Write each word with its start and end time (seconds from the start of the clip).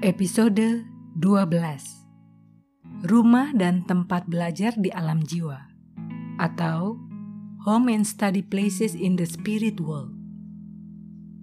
Episode 0.00 0.88
12 1.20 3.04
Rumah 3.04 3.52
dan 3.52 3.84
tempat 3.84 4.24
belajar 4.32 4.72
di 4.80 4.88
alam 4.88 5.20
jiwa 5.20 5.60
atau 6.40 6.96
Home 7.68 7.92
and 7.92 8.08
Study 8.08 8.40
Places 8.40 8.96
in 8.96 9.20
the 9.20 9.28
Spirit 9.28 9.76
World. 9.76 10.16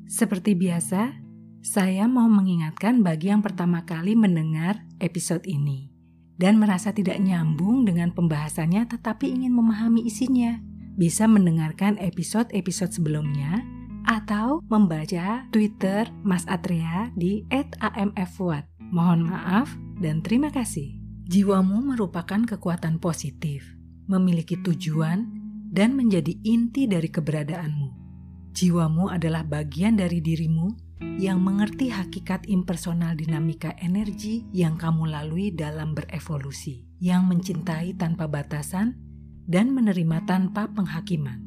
Seperti 0.09 0.57
biasa, 0.57 1.21
saya 1.61 2.09
mau 2.09 2.25
mengingatkan 2.25 3.05
bagi 3.05 3.29
yang 3.29 3.45
pertama 3.45 3.85
kali 3.85 4.17
mendengar 4.17 4.81
episode 5.05 5.45
ini 5.45 5.93
dan 6.41 6.57
merasa 6.57 6.89
tidak 6.89 7.21
nyambung 7.21 7.85
dengan 7.85 8.09
pembahasannya 8.09 8.89
tetapi 8.89 9.37
ingin 9.37 9.53
memahami 9.53 10.01
isinya, 10.09 10.57
bisa 10.97 11.29
mendengarkan 11.29 12.01
episode-episode 12.01 12.89
sebelumnya 12.89 13.76
atau 14.07 14.63
membaca 14.71 15.43
Twitter 15.51 16.07
Mas 16.23 16.47
Atria 16.47 17.11
di 17.13 17.43
@amfwat. 17.51 18.63
Mohon 18.87 19.35
maaf 19.35 19.75
dan 19.99 20.23
terima 20.23 20.47
kasih. 20.47 20.95
Jiwamu 21.27 21.83
merupakan 21.83 22.39
kekuatan 22.47 23.03
positif, 23.03 23.67
memiliki 24.07 24.55
tujuan, 24.63 25.27
dan 25.67 25.91
menjadi 25.99 26.31
inti 26.47 26.87
dari 26.87 27.11
keberadaanmu. 27.11 28.07
Jiwamu 28.55 29.11
adalah 29.11 29.43
bagian 29.43 29.99
dari 29.99 30.23
dirimu 30.23 30.87
yang 31.19 31.43
mengerti 31.43 31.91
hakikat 31.91 32.47
impersonal 32.47 33.13
dinamika 33.13 33.75
energi 33.83 34.47
yang 34.55 34.79
kamu 34.79 35.11
lalui 35.11 35.51
dalam 35.51 35.91
berevolusi, 35.91 36.87
yang 37.03 37.27
mencintai 37.27 37.99
tanpa 37.99 38.31
batasan 38.31 38.95
dan 39.43 39.75
menerima 39.75 40.23
tanpa 40.23 40.71
penghakiman. 40.71 41.43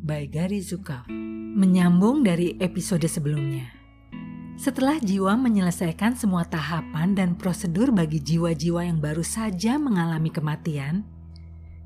By 0.00 0.26
Gary 0.32 0.64
Zukav 0.64 1.29
Menyambung 1.50 2.22
dari 2.22 2.54
episode 2.62 3.10
sebelumnya. 3.10 3.66
Setelah 4.54 5.02
jiwa 5.02 5.34
menyelesaikan 5.34 6.14
semua 6.14 6.46
tahapan 6.46 7.18
dan 7.18 7.34
prosedur 7.34 7.90
bagi 7.90 8.22
jiwa-jiwa 8.22 8.86
yang 8.86 9.02
baru 9.02 9.26
saja 9.26 9.74
mengalami 9.74 10.30
kematian, 10.30 11.02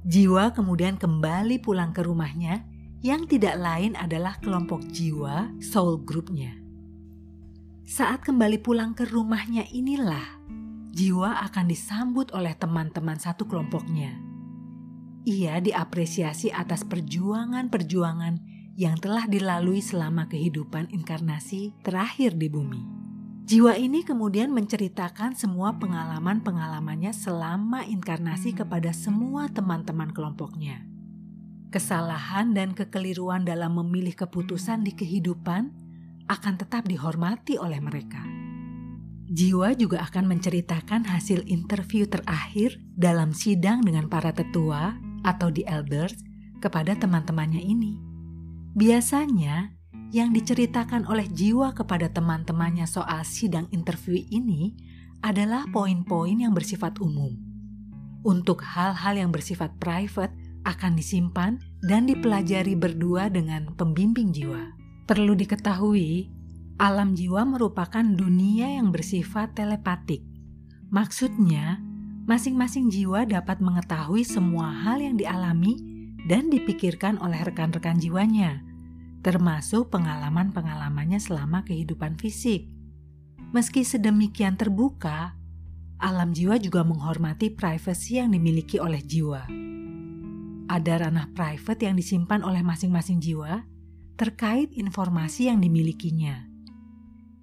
jiwa 0.05 0.53
kemudian 0.53 1.01
kembali 1.01 1.65
pulang 1.65 1.97
ke 1.97 2.05
rumahnya 2.05 2.61
yang 3.01 3.25
tidak 3.25 3.57
lain 3.57 3.97
adalah 3.97 4.37
kelompok 4.45 4.85
jiwa 4.93 5.49
soul 5.65 5.97
groupnya. 6.05 6.53
Saat 7.89 8.21
kembali 8.21 8.61
pulang 8.61 8.93
ke 8.93 9.09
rumahnya 9.09 9.65
inilah 9.73 10.45
jiwa 10.93 11.41
akan 11.41 11.73
disambut 11.73 12.37
oleh 12.37 12.53
teman-teman 12.53 13.17
satu 13.17 13.49
kelompoknya. 13.49 14.13
Ia 15.25 15.57
diapresiasi 15.65 16.53
atas 16.53 16.85
perjuangan-perjuangan 16.85 18.54
yang 18.75 18.99
telah 18.99 19.31
dilalui 19.31 19.79
selama 19.79 20.27
kehidupan 20.27 20.91
inkarnasi 20.91 21.75
terakhir 21.87 22.35
di 22.35 22.51
bumi. 22.51 22.83
Jiwa 23.45 23.77
ini 23.77 24.01
kemudian 24.01 24.51
menceritakan 24.57 25.37
semua 25.37 25.77
pengalaman-pengalamannya 25.77 27.13
selama 27.13 27.85
inkarnasi 27.85 28.57
kepada 28.57 28.91
semua 28.97 29.53
teman-teman 29.53 30.11
kelompoknya. 30.17 30.81
Kesalahan 31.69 32.57
dan 32.57 32.73
kekeliruan 32.73 33.45
dalam 33.45 33.77
memilih 33.77 34.17
keputusan 34.17 34.81
di 34.81 34.97
kehidupan 34.97 35.71
akan 36.25 36.55
tetap 36.57 36.89
dihormati 36.89 37.61
oleh 37.61 37.85
mereka. 37.85 38.25
Jiwa 39.29 39.77
juga 39.77 40.09
akan 40.09 40.25
menceritakan 40.37 41.05
hasil 41.05 41.45
interview 41.45 42.09
terakhir 42.09 42.81
dalam 42.97 43.37
sidang 43.37 43.85
dengan 43.85 44.09
para 44.09 44.33
tetua 44.33 44.97
atau 45.21 45.53
di 45.53 45.69
elders 45.69 46.17
kepada 46.65 46.97
teman-temannya 46.97 47.61
ini. 47.61 48.14
Biasanya, 48.75 49.71
yang 50.11 50.35
diceritakan 50.35 51.07
oleh 51.07 51.31
jiwa 51.31 51.71
kepada 51.79 52.11
teman-temannya 52.11 52.91
soal 52.91 53.23
sidang 53.23 53.71
interview 53.71 54.19
ini 54.19 54.75
adalah 55.23 55.63
poin-poin 55.71 56.35
yang 56.35 56.51
bersifat 56.51 56.99
umum. 56.99 57.39
Untuk 58.27 58.67
hal-hal 58.67 59.15
yang 59.15 59.31
bersifat 59.31 59.79
private 59.79 60.35
akan 60.67 60.99
disimpan 60.99 61.63
dan 61.87 62.11
dipelajari 62.11 62.75
berdua 62.75 63.31
dengan 63.31 63.71
pembimbing 63.79 64.35
jiwa. 64.35 64.75
Perlu 65.07 65.39
diketahui, 65.39 66.27
alam 66.83 67.15
jiwa 67.15 67.47
merupakan 67.47 68.03
dunia 68.03 68.75
yang 68.75 68.91
bersifat 68.91 69.55
telepatik. 69.55 70.27
Maksudnya, 70.91 71.79
masing-masing 72.27 72.91
jiwa 72.91 73.23
dapat 73.23 73.63
mengetahui 73.63 74.27
semua 74.27 74.75
hal 74.83 74.99
yang 74.99 75.15
dialami 75.15 75.94
dan 76.25 76.49
dipikirkan 76.49 77.21
oleh 77.21 77.41
rekan-rekan 77.45 78.01
jiwanya, 78.01 78.65
termasuk 79.21 79.93
pengalaman-pengalamannya 79.93 81.21
selama 81.21 81.65
kehidupan 81.65 82.17
fisik. 82.17 82.69
Meski 83.53 83.87
sedemikian 83.87 84.59
terbuka, 84.59 85.37
alam 86.01 86.35
jiwa 86.35 86.59
juga 86.59 86.83
menghormati 86.83 87.55
privasi 87.55 88.19
yang 88.19 88.35
dimiliki 88.35 88.83
oleh 88.83 89.01
jiwa. 89.01 89.47
Ada 90.65 91.07
ranah 91.07 91.29
private 91.37 91.85
yang 91.85 91.97
disimpan 91.97 92.41
oleh 92.41 92.65
masing-masing 92.65 93.21
jiwa 93.21 93.63
terkait 94.17 94.73
informasi 94.73 95.53
yang 95.53 95.61
dimilikinya. 95.61 96.49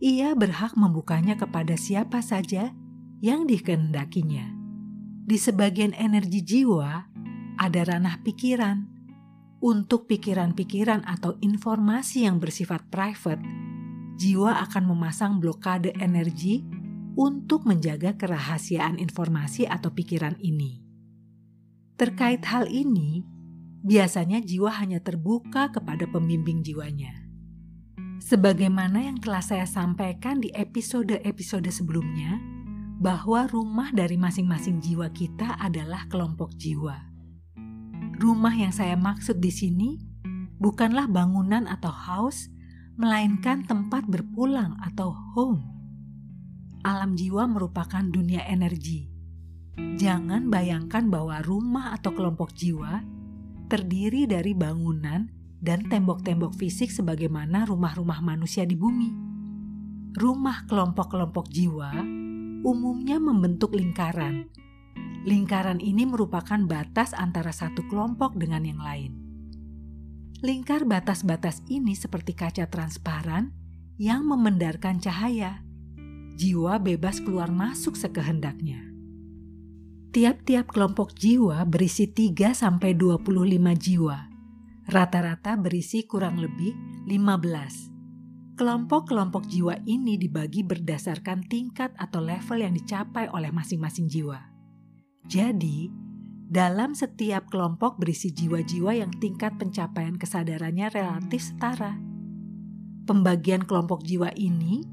Ia 0.02 0.34
berhak 0.34 0.74
membukanya 0.74 1.38
kepada 1.38 1.78
siapa 1.78 2.25
saja 2.25 2.74
yang 3.22 3.46
dikehendakinya. 3.46 4.58
Di 5.22 5.38
sebagian 5.38 5.94
energi 5.94 6.42
jiwa, 6.42 7.11
ada 7.62 7.86
ranah 7.86 8.18
pikiran. 8.26 8.90
Untuk 9.62 10.10
pikiran-pikiran 10.10 11.06
atau 11.06 11.38
informasi 11.38 12.26
yang 12.26 12.42
bersifat 12.42 12.90
private, 12.90 13.46
jiwa 14.18 14.58
akan 14.66 14.90
memasang 14.90 15.38
blokade 15.38 15.94
energi 16.02 16.66
untuk 17.14 17.70
menjaga 17.70 18.18
kerahasiaan 18.18 18.98
informasi 18.98 19.70
atau 19.70 19.94
pikiran 19.94 20.34
ini. 20.42 20.82
Terkait 21.94 22.42
hal 22.50 22.66
ini, 22.74 23.22
biasanya 23.86 24.42
jiwa 24.42 24.74
hanya 24.82 24.98
terbuka 24.98 25.70
kepada 25.70 26.10
pembimbing 26.10 26.66
jiwanya. 26.66 27.14
Sebagaimana 28.26 29.06
yang 29.06 29.22
telah 29.22 29.46
saya 29.46 29.70
sampaikan 29.70 30.42
di 30.42 30.50
episode-episode 30.58 31.70
sebelumnya, 31.70 32.42
bahwa 32.98 33.46
rumah 33.46 33.94
dari 33.94 34.18
masing-masing 34.18 34.82
jiwa 34.82 35.14
kita 35.14 35.62
adalah 35.62 36.10
kelompok 36.10 36.58
jiwa. 36.58 37.11
Rumah 38.01 38.53
yang 38.57 38.73
saya 38.73 38.97
maksud 38.97 39.38
di 39.38 39.53
sini 39.53 39.89
bukanlah 40.62 41.09
bangunan 41.09 41.66
atau 41.66 41.89
house, 41.89 42.50
melainkan 42.97 43.66
tempat 43.66 44.06
berpulang 44.06 44.78
atau 44.81 45.13
home. 45.34 45.62
Alam 46.81 47.17
jiwa 47.17 47.45
merupakan 47.45 48.01
dunia 48.01 48.45
energi. 48.45 49.09
Jangan 49.78 50.50
bayangkan 50.50 51.09
bahwa 51.09 51.41
rumah 51.41 51.94
atau 51.97 52.13
kelompok 52.13 52.53
jiwa 52.53 53.01
terdiri 53.69 54.29
dari 54.29 54.53
bangunan 54.53 55.29
dan 55.62 55.85
tembok-tembok 55.85 56.57
fisik 56.57 56.89
sebagaimana 56.89 57.69
rumah-rumah 57.69 58.19
manusia 58.25 58.66
di 58.66 58.73
bumi. 58.73 59.09
Rumah 60.18 60.68
kelompok-kelompok 60.68 61.47
jiwa 61.53 61.95
umumnya 62.62 63.18
membentuk 63.18 63.73
lingkaran 63.73 64.45
Lingkaran 65.22 65.78
ini 65.78 66.09
merupakan 66.09 66.58
batas 66.66 67.14
antara 67.14 67.54
satu 67.54 67.86
kelompok 67.86 68.34
dengan 68.34 68.66
yang 68.66 68.82
lain. 68.82 69.14
Lingkar 70.42 70.90
batas-batas 70.90 71.62
ini 71.70 71.94
seperti 71.94 72.34
kaca 72.34 72.66
transparan 72.66 73.54
yang 74.02 74.26
memendarkan 74.26 74.98
cahaya. 74.98 75.62
Jiwa 76.42 76.81
bebas 76.81 77.22
keluar 77.22 77.54
masuk 77.54 77.94
sekehendaknya. 77.94 78.81
Tiap-tiap 80.10 80.74
kelompok 80.74 81.14
jiwa 81.14 81.62
berisi 81.70 82.10
3 82.10 82.58
sampai 82.58 82.98
25 82.98 83.22
jiwa. 83.78 84.18
Rata-rata 84.90 85.54
berisi 85.56 86.04
kurang 86.10 86.42
lebih 86.42 86.74
15. 87.06 88.57
Kelompok-kelompok 88.57 89.45
jiwa 89.48 89.78
ini 89.86 90.18
dibagi 90.18 90.66
berdasarkan 90.66 91.45
tingkat 91.45 91.94
atau 91.95 92.19
level 92.19 92.60
yang 92.60 92.74
dicapai 92.75 93.30
oleh 93.31 93.54
masing-masing 93.54 94.10
jiwa. 94.12 94.50
Jadi, 95.25 95.89
dalam 96.51 96.91
setiap 96.91 97.47
kelompok 97.47 97.95
berisi 97.95 98.27
jiwa-jiwa 98.35 98.91
yang 98.91 99.15
tingkat 99.23 99.56
pencapaian 99.56 100.19
kesadarannya 100.19 100.91
relatif 100.91 101.47
setara. 101.47 101.95
Pembagian 103.07 103.63
kelompok 103.63 104.03
jiwa 104.03 104.35
ini 104.35 104.83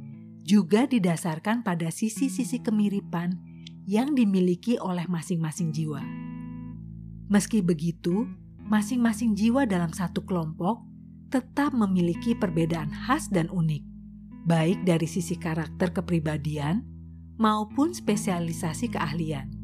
juga 0.47 0.87
didasarkan 0.87 1.67
pada 1.67 1.91
sisi-sisi 1.91 2.63
kemiripan 2.63 3.35
yang 3.91 4.15
dimiliki 4.15 4.79
oleh 4.79 5.03
masing-masing 5.11 5.75
jiwa. 5.75 6.01
Meski 7.27 7.59
begitu, 7.59 8.31
masing-masing 8.63 9.35
jiwa 9.35 9.67
dalam 9.67 9.91
satu 9.91 10.23
kelompok 10.23 10.87
tetap 11.35 11.75
memiliki 11.75 12.39
perbedaan 12.39 12.95
khas 12.95 13.27
dan 13.35 13.51
unik, 13.51 13.83
baik 14.47 14.79
dari 14.87 15.11
sisi 15.11 15.35
karakter 15.35 15.91
kepribadian 15.91 16.87
maupun 17.37 17.91
spesialisasi 17.91 18.95
keahlian 18.95 19.58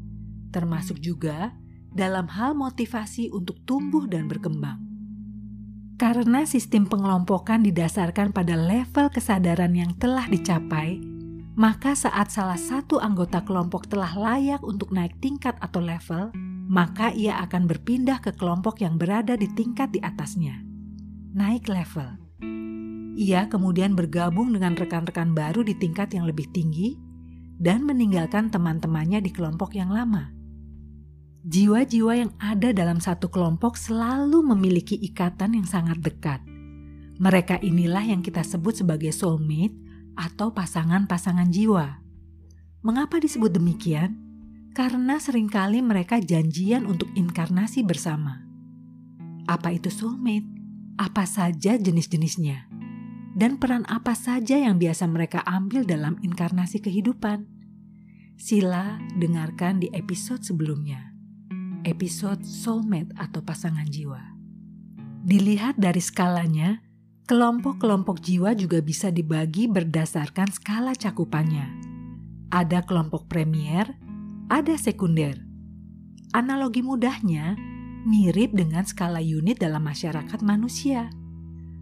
termasuk 0.54 1.02
juga 1.02 1.50
dalam 1.90 2.30
hal 2.30 2.54
motivasi 2.54 3.34
untuk 3.34 3.58
tumbuh 3.66 4.06
dan 4.06 4.30
berkembang. 4.30 4.78
Karena 5.98 6.46
sistem 6.46 6.86
pengelompokan 6.86 7.66
didasarkan 7.66 8.30
pada 8.30 8.54
level 8.54 9.10
kesadaran 9.10 9.74
yang 9.74 9.94
telah 9.98 10.26
dicapai, 10.26 10.98
Maka 11.54 11.94
saat 11.94 12.34
salah 12.34 12.58
satu 12.58 12.98
anggota 12.98 13.46
kelompok 13.46 13.86
telah 13.86 14.10
layak 14.10 14.58
untuk 14.66 14.90
naik 14.90 15.14
tingkat 15.22 15.54
atau 15.62 15.78
level, 15.78 16.34
maka 16.66 17.14
ia 17.14 17.38
akan 17.46 17.70
berpindah 17.70 18.18
ke 18.18 18.34
kelompok 18.34 18.82
yang 18.82 18.98
berada 18.98 19.38
di 19.38 19.46
tingkat 19.54 19.94
di 19.94 20.02
atasnya. 20.02 20.58
Naik 21.30 21.70
level. 21.70 22.18
Ia 23.14 23.46
kemudian 23.46 23.94
bergabung 23.94 24.50
dengan 24.50 24.74
rekan-rekan 24.74 25.30
baru 25.30 25.62
di 25.62 25.78
tingkat 25.78 26.10
yang 26.18 26.26
lebih 26.26 26.50
tinggi 26.50 26.98
dan 27.62 27.86
meninggalkan 27.86 28.50
teman-temannya 28.50 29.22
di 29.22 29.30
kelompok 29.30 29.78
yang 29.78 29.94
lama. 29.94 30.34
Jiwa-jiwa 31.44 32.16
yang 32.16 32.32
ada 32.40 32.72
dalam 32.72 33.04
satu 33.04 33.28
kelompok 33.28 33.76
selalu 33.76 34.40
memiliki 34.40 34.96
ikatan 34.96 35.60
yang 35.60 35.68
sangat 35.68 36.00
dekat. 36.00 36.40
Mereka 37.20 37.60
inilah 37.60 38.00
yang 38.00 38.24
kita 38.24 38.40
sebut 38.40 38.80
sebagai 38.80 39.12
soulmate 39.12 39.76
atau 40.16 40.56
pasangan-pasangan 40.56 41.52
jiwa. 41.52 42.00
Mengapa 42.80 43.20
disebut 43.20 43.52
demikian? 43.52 44.16
Karena 44.72 45.20
sering 45.20 45.52
kali 45.52 45.84
mereka 45.84 46.16
janjian 46.16 46.88
untuk 46.88 47.12
inkarnasi 47.12 47.84
bersama. 47.84 48.40
Apa 49.44 49.76
itu 49.76 49.92
soulmate? 49.92 50.48
Apa 50.96 51.28
saja 51.28 51.76
jenis-jenisnya? 51.76 52.72
Dan 53.36 53.60
peran 53.60 53.84
apa 53.92 54.16
saja 54.16 54.56
yang 54.56 54.80
biasa 54.80 55.04
mereka 55.12 55.44
ambil 55.44 55.84
dalam 55.84 56.16
inkarnasi 56.24 56.80
kehidupan? 56.80 57.44
Sila 58.40 58.96
dengarkan 59.20 59.84
di 59.84 59.92
episode 59.92 60.40
sebelumnya. 60.40 61.13
Episode 61.84 62.42
soulmate 62.42 63.12
atau 63.20 63.44
pasangan 63.44 63.86
jiwa. 63.86 64.20
Dilihat 65.24 65.76
dari 65.80 66.00
skalanya, 66.00 66.84
Kelompok-kelompok 67.24 68.20
jiwa 68.20 68.52
juga 68.52 68.84
bisa 68.84 69.08
dibagi 69.08 69.64
berdasarkan 69.64 70.52
skala 70.52 70.92
cakupannya. 70.92 71.72
Ada 72.52 72.84
kelompok 72.84 73.32
premier, 73.32 73.96
ada 74.52 74.76
sekunder. 74.76 75.40
Analogi 76.36 76.84
mudahnya 76.84 77.56
mirip 78.04 78.52
dengan 78.52 78.84
skala 78.84 79.24
unit 79.24 79.56
dalam 79.56 79.88
masyarakat 79.88 80.36
manusia. 80.44 81.08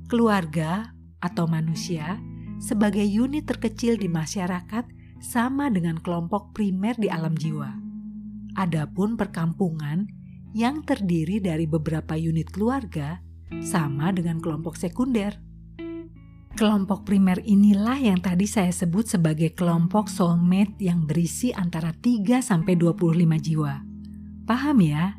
Keluarga 0.07 0.95
atau 1.19 1.51
manusia 1.51 2.23
sebagai 2.63 3.03
unit 3.03 3.43
terkecil 3.43 3.99
di 3.99 4.07
masyarakat 4.07 4.87
sama 5.19 5.75
dengan 5.75 5.99
kelompok 5.99 6.55
primer 6.55 6.95
di 7.03 7.11
alam 7.11 7.35
jiwa. 7.35 7.92
Adapun 8.53 9.17
perkampungan 9.17 10.05
yang 10.53 10.85
terdiri 10.85 11.41
dari 11.41 11.65
beberapa 11.65 12.13
unit 12.13 12.53
keluarga 12.53 13.25
sama 13.65 14.13
dengan 14.13 14.41
kelompok 14.41 14.77
sekunder. 14.77 15.41
Kelompok 16.53 17.09
primer 17.09 17.41
inilah 17.49 17.97
yang 17.97 18.21
tadi 18.21 18.45
saya 18.45 18.69
sebut 18.69 19.09
sebagai 19.09 19.57
kelompok 19.57 20.13
soulmate 20.13 20.77
yang 20.85 21.09
berisi 21.09 21.49
antara 21.49 21.97
3 21.97 22.45
sampai 22.45 22.77
25 22.77 23.41
jiwa. 23.41 23.81
Paham 24.45 24.79
ya? 24.85 25.17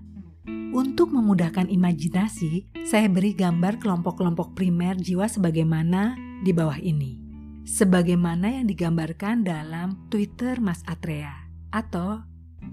Untuk 0.74 1.10
memudahkan 1.10 1.74
imajinasi, 1.74 2.86
saya 2.86 3.10
beri 3.10 3.34
gambar 3.34 3.82
kelompok-kelompok 3.82 4.54
primer 4.54 4.94
jiwa 4.98 5.26
sebagaimana 5.26 6.18
di 6.46 6.54
bawah 6.54 6.78
ini. 6.78 7.18
Sebagaimana 7.66 8.62
yang 8.62 8.66
digambarkan 8.70 9.42
dalam 9.42 10.06
Twitter 10.14 10.62
Mas 10.62 10.86
Atrea 10.86 11.34
atau 11.74 12.22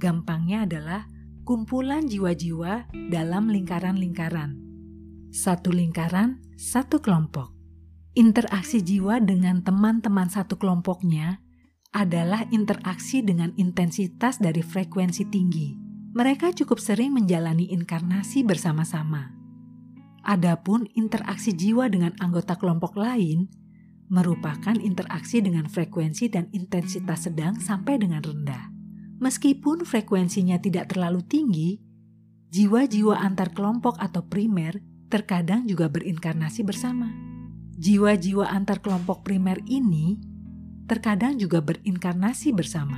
gampangnya 0.00 0.64
adalah 0.64 1.04
kumpulan 1.44 2.08
jiwa-jiwa 2.08 2.88
dalam 3.12 3.52
lingkaran-lingkaran 3.52 4.70
satu 5.30 5.70
lingkaran, 5.70 6.42
satu 6.58 6.98
kelompok. 6.98 7.54
Interaksi 8.18 8.82
jiwa 8.82 9.22
dengan 9.22 9.62
teman-teman 9.62 10.26
satu 10.26 10.58
kelompoknya 10.58 11.38
adalah 11.94 12.42
interaksi 12.50 13.22
dengan 13.22 13.54
intensitas 13.54 14.42
dari 14.42 14.58
frekuensi 14.58 15.30
tinggi. 15.30 15.78
Mereka 16.10 16.50
cukup 16.58 16.82
sering 16.82 17.14
menjalani 17.14 17.70
inkarnasi 17.70 18.42
bersama-sama. 18.42 19.30
Adapun 20.26 20.90
interaksi 20.98 21.54
jiwa 21.54 21.86
dengan 21.86 22.10
anggota 22.18 22.58
kelompok 22.58 22.98
lain 22.98 23.46
merupakan 24.10 24.74
interaksi 24.74 25.38
dengan 25.38 25.70
frekuensi 25.70 26.26
dan 26.26 26.50
intensitas 26.50 27.30
sedang 27.30 27.62
sampai 27.62 28.02
dengan 28.02 28.18
rendah. 28.18 28.79
Meskipun 29.20 29.84
frekuensinya 29.84 30.56
tidak 30.64 30.96
terlalu 30.96 31.20
tinggi, 31.20 31.76
jiwa-jiwa 32.48 33.20
antar 33.20 33.52
kelompok 33.52 34.00
atau 34.00 34.24
primer 34.24 34.80
terkadang 35.12 35.68
juga 35.68 35.92
berinkarnasi 35.92 36.64
bersama. 36.64 37.12
Jiwa-jiwa 37.76 38.48
antar 38.48 38.80
kelompok 38.80 39.20
primer 39.20 39.60
ini 39.68 40.16
terkadang 40.88 41.36
juga 41.36 41.60
berinkarnasi 41.60 42.56
bersama. 42.56 42.96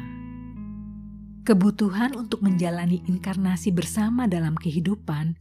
Kebutuhan 1.42 2.14
untuk 2.14 2.38
menjalani 2.46 3.02
inkarnasi 3.10 3.75
bersama 3.75 4.30
dalam 4.30 4.54
kehidupan, 4.54 5.34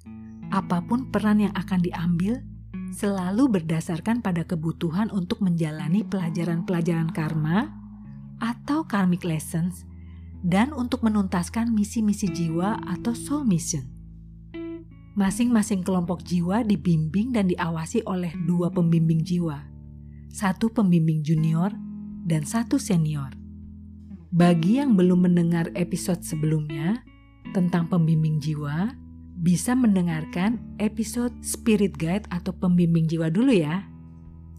apa 0.49 0.81
pun 0.81 1.13
peran 1.13 1.45
yang 1.45 1.53
akan 1.53 1.85
diambil, 1.85 2.41
selalu 2.89 3.61
berdasarkan 3.61 4.25
pada 4.25 4.49
kebutuhan 4.49 5.13
untuk 5.13 5.45
menjalani 5.45 6.01
pelajaran-pelajaran 6.09 7.13
karma 7.13 7.69
atau 8.41 8.81
karmic 8.89 9.21
lessons 9.21 9.85
dan 10.41 10.73
untuk 10.73 11.05
menuntaskan 11.05 11.69
misi-misi 11.69 12.29
jiwa 12.29 12.81
atau 12.85 13.13
soul 13.13 13.45
mission. 13.45 13.85
Masing-masing 15.13 15.85
kelompok 15.85 16.23
jiwa 16.25 16.63
dibimbing 16.65 17.35
dan 17.35 17.51
diawasi 17.51 18.01
oleh 18.07 18.31
dua 18.47 18.71
pembimbing 18.71 19.21
jiwa, 19.21 19.59
satu 20.31 20.71
pembimbing 20.71 21.21
junior 21.21 21.69
dan 22.25 22.47
satu 22.47 22.79
senior. 22.81 23.29
Bagi 24.31 24.79
yang 24.79 24.95
belum 24.95 25.27
mendengar 25.27 25.67
episode 25.75 26.23
sebelumnya 26.23 27.03
tentang 27.51 27.91
pembimbing 27.91 28.39
jiwa, 28.39 28.95
bisa 29.41 29.75
mendengarkan 29.75 30.61
episode 30.79 31.35
Spirit 31.43 31.99
Guide 31.99 32.23
atau 32.31 32.55
pembimbing 32.55 33.11
jiwa 33.11 33.27
dulu 33.27 33.51
ya. 33.51 33.83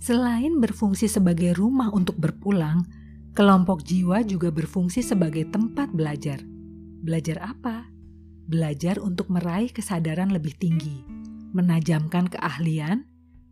Selain 0.03 0.61
berfungsi 0.61 1.09
sebagai 1.09 1.57
rumah 1.57 1.89
untuk 1.95 2.21
berpulang, 2.21 2.85
kelompok 3.33 3.85
jiwa 3.85 4.25
juga 4.25 4.53
berfungsi 4.53 5.01
sebagai 5.01 5.49
tempat 5.49 5.93
belajar. 5.93 6.41
Belajar 7.03 7.43
apa? 7.43 7.93
belajar 8.53 8.99
untuk 8.99 9.31
meraih 9.31 9.71
kesadaran 9.71 10.29
lebih 10.29 10.53
tinggi, 10.59 11.07
menajamkan 11.55 12.29
keahlian, 12.29 13.07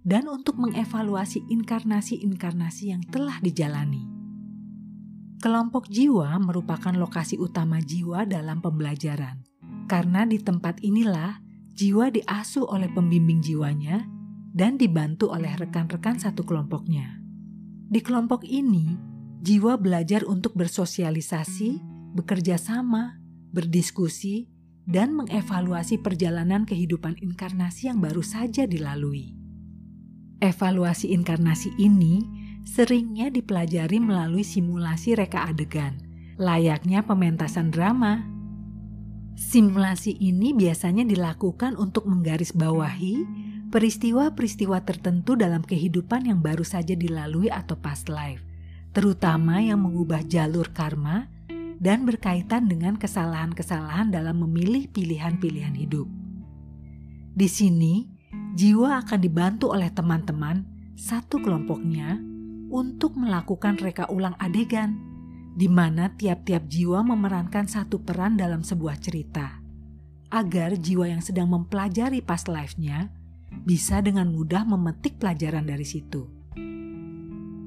dan 0.05 0.25
untuk 0.29 0.57
mengevaluasi 0.57 1.45
inkarnasi-inkarnasi 1.49 2.93
yang 2.93 3.05
telah 3.09 3.37
dijalani. 3.45 4.09
Kelompok 5.41 5.89
jiwa 5.89 6.37
merupakan 6.37 6.93
lokasi 6.93 7.41
utama 7.41 7.81
jiwa 7.81 8.29
dalam 8.29 8.61
pembelajaran, 8.61 9.41
karena 9.89 10.29
di 10.29 10.37
tempat 10.37 10.85
inilah 10.85 11.41
jiwa 11.73 12.13
diasuh 12.13 12.69
oleh 12.69 12.93
pembimbing 12.93 13.41
jiwanya 13.41 14.05
dan 14.53 14.77
dibantu 14.77 15.33
oleh 15.33 15.53
rekan-rekan 15.57 16.21
satu 16.21 16.45
kelompoknya. 16.45 17.25
Di 17.89 18.05
kelompok 18.05 18.45
ini, 18.45 19.10
jiwa 19.41 19.81
belajar 19.81 20.29
untuk 20.29 20.53
bersosialisasi, 20.55 21.81
bekerja 22.13 22.61
sama, 22.61 23.19
berdiskusi, 23.51 24.53
dan 24.85 25.17
mengevaluasi 25.17 26.01
perjalanan 26.01 26.69
kehidupan 26.69 27.17
inkarnasi 27.21 27.89
yang 27.89 28.05
baru 28.05 28.21
saja 28.21 28.69
dilalui. 28.69 29.37
Evaluasi 30.41 31.13
inkarnasi 31.13 31.73
ini 31.77 32.25
seringnya 32.65 33.29
dipelajari 33.29 34.01
melalui 34.01 34.45
simulasi 34.45 35.17
reka 35.17 35.49
adegan, 35.49 36.01
layaknya 36.41 37.05
pementasan 37.05 37.73
drama. 37.73 38.25
Simulasi 39.41 40.21
ini 40.21 40.53
biasanya 40.53 41.05
dilakukan 41.05 41.77
untuk 41.81 42.05
menggarisbawahi 42.05 43.25
peristiwa-peristiwa 43.71 44.83
tertentu 44.83 45.39
dalam 45.39 45.63
kehidupan 45.63 46.27
yang 46.27 46.43
baru 46.43 46.67
saja 46.67 46.99
dilalui 46.99 47.49
atau 47.49 47.79
past 47.79 48.11
life, 48.11 48.43
terutama 48.91 49.63
yang 49.63 49.87
mengubah 49.87 50.27
jalur 50.27 50.71
karma 50.75 51.31
dan 51.81 52.05
berkaitan 52.05 52.69
dengan 52.69 52.99
kesalahan-kesalahan 53.01 54.13
dalam 54.13 54.43
memilih 54.45 54.91
pilihan-pilihan 54.93 55.73
hidup. 55.73 56.07
Di 57.33 57.49
sini, 57.49 58.05
jiwa 58.53 59.01
akan 59.01 59.21
dibantu 59.23 59.73
oleh 59.73 59.89
teman-teman 59.89 60.67
satu 60.99 61.41
kelompoknya 61.41 62.21
untuk 62.69 63.17
melakukan 63.17 63.81
reka 63.81 64.11
ulang 64.13 64.37
adegan, 64.37 65.01
di 65.57 65.67
mana 65.67 66.13
tiap-tiap 66.15 66.69
jiwa 66.69 67.01
memerankan 67.03 67.67
satu 67.67 68.03
peran 68.05 68.37
dalam 68.37 68.61
sebuah 68.61 69.01
cerita, 69.01 69.59
agar 70.31 70.77
jiwa 70.77 71.09
yang 71.11 71.23
sedang 71.25 71.49
mempelajari 71.49 72.21
past 72.21 72.47
life-nya 72.47 73.11
bisa 73.65 73.99
dengan 74.05 74.31
mudah 74.31 74.63
memetik 74.63 75.19
pelajaran 75.19 75.67
dari 75.67 75.83
situ. 75.83 76.40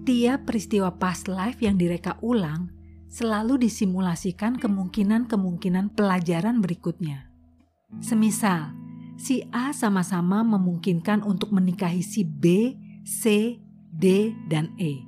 Tiap 0.03 0.43
peristiwa 0.43 0.91
past 0.99 1.31
life 1.31 1.63
yang 1.63 1.79
direka 1.79 2.19
ulang 2.19 2.67
selalu 3.07 3.55
disimulasikan 3.55 4.59
kemungkinan-kemungkinan 4.59 5.95
pelajaran 5.95 6.59
berikutnya. 6.59 7.31
Semisal, 8.03 8.75
si 9.15 9.47
A 9.55 9.71
sama-sama 9.71 10.43
memungkinkan 10.43 11.23
untuk 11.23 11.55
menikahi 11.55 12.03
si 12.03 12.27
B, 12.27 12.75
C, 13.07 13.55
D, 13.95 14.35
dan 14.51 14.75
E. 14.75 15.07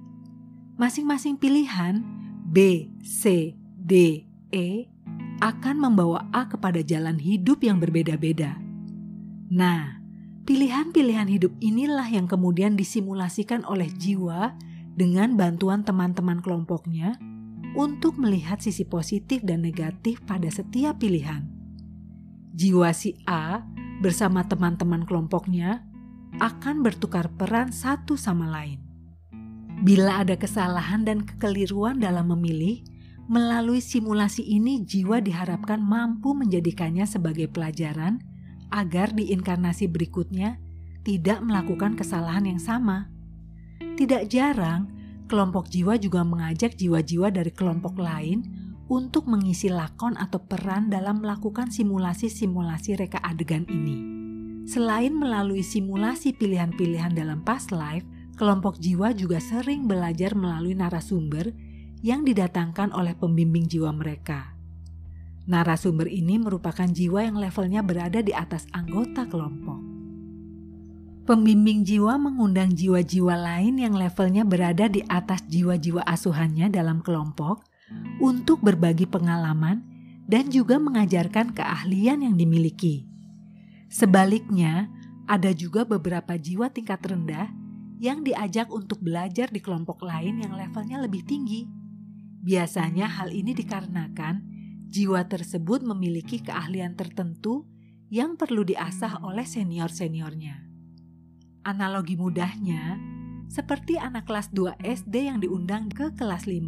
Masing-masing 0.80 1.36
pilihan 1.44 2.00
B, 2.48 2.88
C, 3.04 3.52
D, 3.75 4.24
E 4.48 4.88
akan 5.44 5.75
membawa 5.75 6.32
A 6.32 6.48
kepada 6.48 6.80
jalan 6.80 7.20
hidup 7.20 7.68
yang 7.68 7.84
berbeda-beda. 7.84 8.56
Nah, 9.52 10.00
pilihan-pilihan 10.48 11.28
hidup 11.28 11.52
inilah 11.60 12.08
yang 12.08 12.32
kemudian 12.32 12.80
disimulasikan 12.80 13.68
oleh 13.68 13.92
jiwa 13.92 14.56
dengan 14.96 15.36
bantuan 15.36 15.84
teman-teman 15.84 16.40
kelompoknya 16.40 17.20
untuk 17.75 18.16
melihat 18.16 18.64
sisi 18.64 18.88
positif 18.88 19.44
dan 19.44 19.62
negatif 19.62 20.24
pada 20.24 20.48
setiap 20.48 21.04
pilihan. 21.04 21.44
Jiwa 22.56 22.96
si 22.96 23.20
A 23.28 23.68
bersama 24.00 24.48
teman-teman 24.48 25.04
kelompoknya 25.04 25.84
akan 26.40 26.84
bertukar 26.84 27.28
peran 27.36 27.75
satu 27.75 28.16
sama 28.16 28.48
lain. 28.48 28.80
Bila 29.84 30.24
ada 30.24 30.40
kesalahan 30.40 31.04
dan 31.04 31.28
kekeliruan 31.28 32.00
dalam 32.00 32.32
memilih, 32.32 32.80
melalui 33.28 33.84
simulasi 33.84 34.46
ini 34.46 34.88
jiwa 34.88 35.20
diharapkan 35.20 35.84
mampu 35.84 36.32
menjadikannya 36.32 37.04
sebagai 37.04 37.52
pelajaran 37.52 38.24
agar 38.72 39.12
di 39.12 39.36
inkarnasi 39.36 39.92
berikutnya 39.92 40.64
tidak 41.04 41.44
melakukan 41.44 42.00
kesalahan 42.00 42.48
yang 42.48 42.62
sama. 42.62 43.12
Tidak 43.79 44.27
jarang, 44.32 44.91
kelompok 45.25 45.67
jiwa 45.72 45.96
juga 46.00 46.22
mengajak 46.22 46.75
jiwa-jiwa 46.77 47.32
dari 47.34 47.51
kelompok 47.51 47.98
lain 48.00 48.44
untuk 48.86 49.25
mengisi 49.25 49.72
lakon 49.74 50.13
atau 50.15 50.46
peran 50.46 50.94
dalam 50.94 51.24
melakukan 51.24 51.74
simulasi-simulasi 51.74 53.00
reka 53.00 53.17
adegan 53.25 53.65
ini. 53.65 53.98
Selain 54.65 55.13
melalui 55.13 55.62
simulasi 55.62 56.34
pilihan-pilihan 56.34 57.13
dalam 57.13 57.41
past 57.46 57.74
life, 57.74 58.05
kelompok 58.38 58.77
jiwa 58.77 59.13
juga 59.13 59.41
sering 59.41 59.89
belajar 59.89 60.34
melalui 60.38 60.77
narasumber 60.77 61.53
yang 62.05 62.22
didatangkan 62.22 62.94
oleh 62.94 63.17
pembimbing 63.17 63.65
jiwa 63.65 63.89
mereka. 63.94 64.53
Narasumber 65.46 66.10
ini 66.10 66.41
merupakan 66.41 66.89
jiwa 66.89 67.25
yang 67.25 67.38
levelnya 67.38 67.86
berada 67.86 68.22
di 68.22 68.34
atas 68.34 68.65
anggota 68.74 69.29
kelompok. 69.29 69.95
Pembimbing 71.25 71.82
jiwa 71.82 72.22
mengundang 72.22 72.70
jiwa-jiwa 72.77 73.34
lain 73.34 73.82
yang 73.82 73.98
levelnya 73.98 74.46
berada 74.46 74.86
di 74.86 75.01
atas 75.10 75.41
jiwa-jiwa 75.50 76.05
asuhannya 76.05 76.70
dalam 76.70 77.01
kelompok 77.01 77.65
untuk 78.22 78.62
berbagi 78.62 79.10
pengalaman 79.10 79.82
dan 80.29 80.53
juga 80.53 80.77
mengajarkan 80.77 81.58
keahlian 81.58 82.22
yang 82.22 82.38
dimiliki. 82.38 83.10
Sebaliknya, 83.89 84.94
ada 85.25 85.50
juga 85.50 85.82
beberapa 85.82 86.38
jiwa 86.38 86.70
tingkat 86.70 87.01
rendah 87.01 87.50
yang 87.98 88.22
diajak 88.22 88.70
untuk 88.70 89.01
belajar 89.01 89.50
di 89.50 89.58
kelompok 89.65 90.05
lain 90.05 90.46
yang 90.46 90.53
levelnya 90.53 91.01
lebih 91.01 91.25
tinggi. 91.25 91.65
Biasanya 92.46 93.10
hal 93.10 93.34
ini 93.34 93.58
dikarenakan 93.58 94.46
jiwa 94.94 95.25
tersebut 95.25 95.82
memiliki 95.82 96.38
keahlian 96.38 96.94
tertentu 96.94 97.65
yang 98.13 98.38
perlu 98.38 98.62
diasah 98.62 99.25
oleh 99.25 99.41
senior-seniornya. 99.41 100.75
Analogi 101.65 102.13
mudahnya, 102.13 103.01
seperti 103.50 103.98
anak 103.98 104.29
kelas 104.29 104.53
2 104.53 104.86
SD 104.86 105.34
yang 105.34 105.41
diundang 105.41 105.89
ke 105.89 106.13
kelas 106.13 106.45
5. 106.45 106.62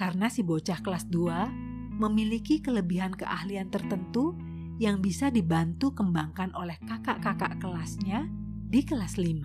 Karena 0.00 0.32
si 0.32 0.40
bocah 0.40 0.80
kelas 0.80 1.12
2 1.12 2.00
memiliki 2.00 2.64
kelebihan 2.64 3.12
keahlian 3.12 3.68
tertentu 3.68 4.32
yang 4.80 5.04
bisa 5.04 5.28
dibantu 5.28 5.92
kembangkan 5.92 6.56
oleh 6.56 6.80
kakak-kakak 6.88 7.60
kelasnya 7.60 8.24
di 8.64 8.80
kelas 8.80 9.20
5. 9.20 9.44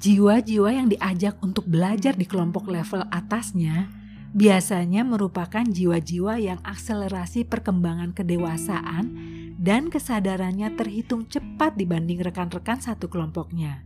Jiwa-jiwa 0.00 0.70
yang 0.72 0.88
diajak 0.88 1.36
untuk 1.44 1.68
belajar 1.68 2.16
di 2.16 2.24
kelompok 2.24 2.64
level 2.72 3.04
atasnya 3.12 3.92
biasanya 4.32 5.04
merupakan 5.04 5.68
jiwa-jiwa 5.68 6.40
yang 6.40 6.64
akselerasi 6.64 7.44
perkembangan 7.44 8.16
kedewasaan 8.16 9.33
dan 9.64 9.88
kesadarannya 9.88 10.76
terhitung 10.76 11.24
cepat 11.24 11.72
dibanding 11.80 12.20
rekan-rekan 12.20 12.84
satu 12.84 13.08
kelompoknya. 13.08 13.80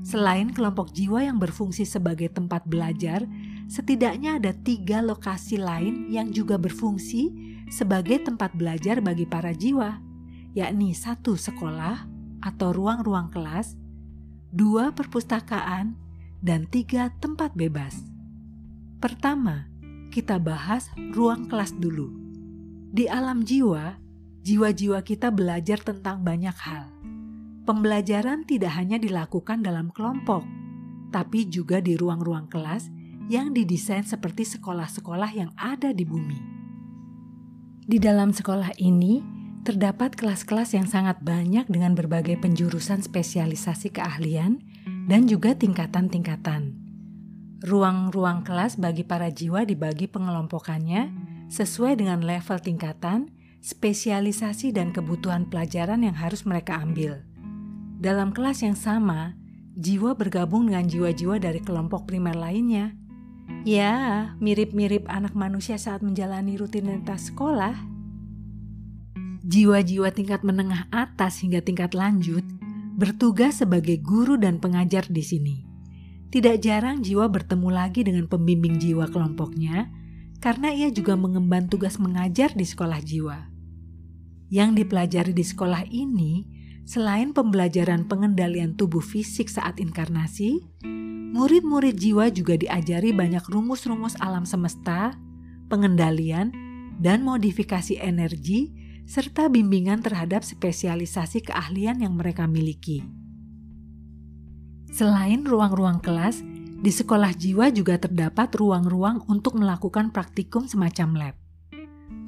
Selain 0.00 0.48
kelompok 0.48 0.96
jiwa 0.96 1.20
yang 1.28 1.36
berfungsi 1.36 1.84
sebagai 1.84 2.32
tempat 2.32 2.64
belajar, 2.64 3.28
setidaknya 3.68 4.40
ada 4.40 4.56
tiga 4.56 5.04
lokasi 5.04 5.60
lain 5.60 6.08
yang 6.08 6.32
juga 6.32 6.56
berfungsi 6.56 7.28
sebagai 7.68 8.24
tempat 8.24 8.56
belajar 8.56 9.04
bagi 9.04 9.28
para 9.28 9.52
jiwa, 9.52 10.00
yakni 10.56 10.96
satu 10.96 11.36
sekolah 11.36 12.08
atau 12.40 12.72
ruang-ruang 12.72 13.28
kelas, 13.28 13.76
dua 14.48 14.96
perpustakaan, 14.96 15.92
dan 16.40 16.64
tiga 16.64 17.12
tempat 17.20 17.52
bebas. 17.52 18.08
Pertama, 19.04 19.68
kita 20.08 20.40
bahas 20.40 20.88
ruang 21.12 21.44
kelas 21.44 21.76
dulu. 21.76 22.08
Di 22.88 23.04
alam 23.04 23.44
jiwa, 23.44 24.07
jiwa-jiwa 24.48 25.04
kita 25.04 25.28
belajar 25.28 25.76
tentang 25.84 26.24
banyak 26.24 26.56
hal. 26.56 26.88
Pembelajaran 27.68 28.48
tidak 28.48 28.80
hanya 28.80 28.96
dilakukan 28.96 29.60
dalam 29.60 29.92
kelompok, 29.92 30.40
tapi 31.12 31.44
juga 31.52 31.84
di 31.84 32.00
ruang-ruang 32.00 32.48
kelas 32.48 32.88
yang 33.28 33.52
didesain 33.52 34.08
seperti 34.08 34.48
sekolah-sekolah 34.48 35.36
yang 35.36 35.52
ada 35.60 35.92
di 35.92 36.08
bumi. 36.08 36.40
Di 37.84 38.00
dalam 38.00 38.32
sekolah 38.32 38.72
ini, 38.80 39.20
terdapat 39.68 40.16
kelas-kelas 40.16 40.72
yang 40.72 40.88
sangat 40.88 41.20
banyak 41.20 41.68
dengan 41.68 41.92
berbagai 41.92 42.40
penjurusan 42.40 43.04
spesialisasi 43.04 43.92
keahlian 43.92 44.64
dan 45.12 45.28
juga 45.28 45.52
tingkatan-tingkatan. 45.52 46.72
Ruang-ruang 47.68 48.48
kelas 48.48 48.80
bagi 48.80 49.04
para 49.04 49.28
jiwa 49.28 49.68
dibagi 49.68 50.08
pengelompokannya 50.08 51.12
sesuai 51.52 52.00
dengan 52.00 52.24
level 52.24 52.56
tingkatan 52.64 53.37
spesialisasi 53.62 54.70
dan 54.70 54.94
kebutuhan 54.94 55.46
pelajaran 55.50 56.06
yang 56.06 56.14
harus 56.14 56.46
mereka 56.46 56.78
ambil. 56.78 57.22
Dalam 57.98 58.30
kelas 58.30 58.62
yang 58.62 58.78
sama, 58.78 59.34
jiwa 59.74 60.14
bergabung 60.14 60.70
dengan 60.70 60.86
jiwa-jiwa 60.86 61.42
dari 61.42 61.58
kelompok 61.58 62.06
primer 62.06 62.38
lainnya. 62.38 62.94
Ya, 63.66 64.32
mirip-mirip 64.38 65.08
anak 65.10 65.34
manusia 65.34 65.80
saat 65.80 66.04
menjalani 66.04 66.54
rutinitas 66.54 67.34
sekolah. 67.34 67.74
Jiwa-jiwa 69.42 70.12
tingkat 70.12 70.44
menengah 70.44 70.86
atas 70.92 71.40
hingga 71.42 71.64
tingkat 71.64 71.96
lanjut 71.96 72.44
bertugas 72.98 73.62
sebagai 73.62 74.02
guru 74.02 74.34
dan 74.34 74.58
pengajar 74.58 75.06
di 75.06 75.22
sini. 75.22 75.56
Tidak 76.28 76.58
jarang 76.60 77.00
jiwa 77.00 77.30
bertemu 77.30 77.68
lagi 77.70 78.02
dengan 78.04 78.26
pembimbing 78.26 78.76
jiwa 78.76 79.08
kelompoknya 79.08 79.88
karena 80.38 80.70
ia 80.70 80.88
juga 80.90 81.18
mengemban 81.18 81.66
tugas 81.66 81.98
mengajar 81.98 82.54
di 82.54 82.66
sekolah 82.66 83.02
jiwa. 83.02 83.50
Yang 84.48 84.84
dipelajari 84.84 85.32
di 85.36 85.44
sekolah 85.44 85.84
ini, 85.90 86.46
selain 86.88 87.36
pembelajaran 87.36 88.08
pengendalian 88.08 88.78
tubuh 88.78 89.04
fisik 89.04 89.52
saat 89.52 89.76
inkarnasi, 89.76 90.64
murid-murid 91.36 92.00
jiwa 92.00 92.32
juga 92.32 92.56
diajari 92.56 93.12
banyak 93.12 93.44
rumus-rumus 93.44 94.16
alam 94.24 94.48
semesta, 94.48 95.12
pengendalian, 95.68 96.54
dan 96.96 97.20
modifikasi 97.22 98.00
energi, 98.00 98.72
serta 99.04 99.52
bimbingan 99.52 100.00
terhadap 100.00 100.44
spesialisasi 100.44 101.44
keahlian 101.44 102.00
yang 102.00 102.16
mereka 102.16 102.48
miliki. 102.48 103.04
Selain 104.88 105.44
ruang-ruang 105.44 106.00
kelas, 106.00 106.40
di 106.78 106.94
sekolah 106.94 107.34
jiwa 107.34 107.74
juga 107.74 107.98
terdapat 107.98 108.54
ruang-ruang 108.54 109.26
untuk 109.26 109.58
melakukan 109.58 110.14
praktikum 110.14 110.70
semacam 110.70 111.08
lab. 111.18 111.34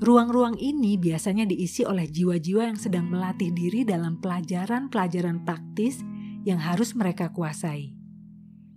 Ruang-ruang 0.02 0.59
ini 0.59 0.99
biasanya 0.99 1.47
diisi 1.47 1.87
oleh 1.87 2.11
jiwa-jiwa 2.11 2.75
yang 2.75 2.80
sedang 2.80 3.07
melatih 3.07 3.54
diri 3.54 3.87
dalam 3.87 4.19
pelajaran-pelajaran 4.19 5.47
praktis 5.47 6.02
yang 6.42 6.59
harus 6.59 6.99
mereka 6.99 7.30
kuasai. 7.30 7.95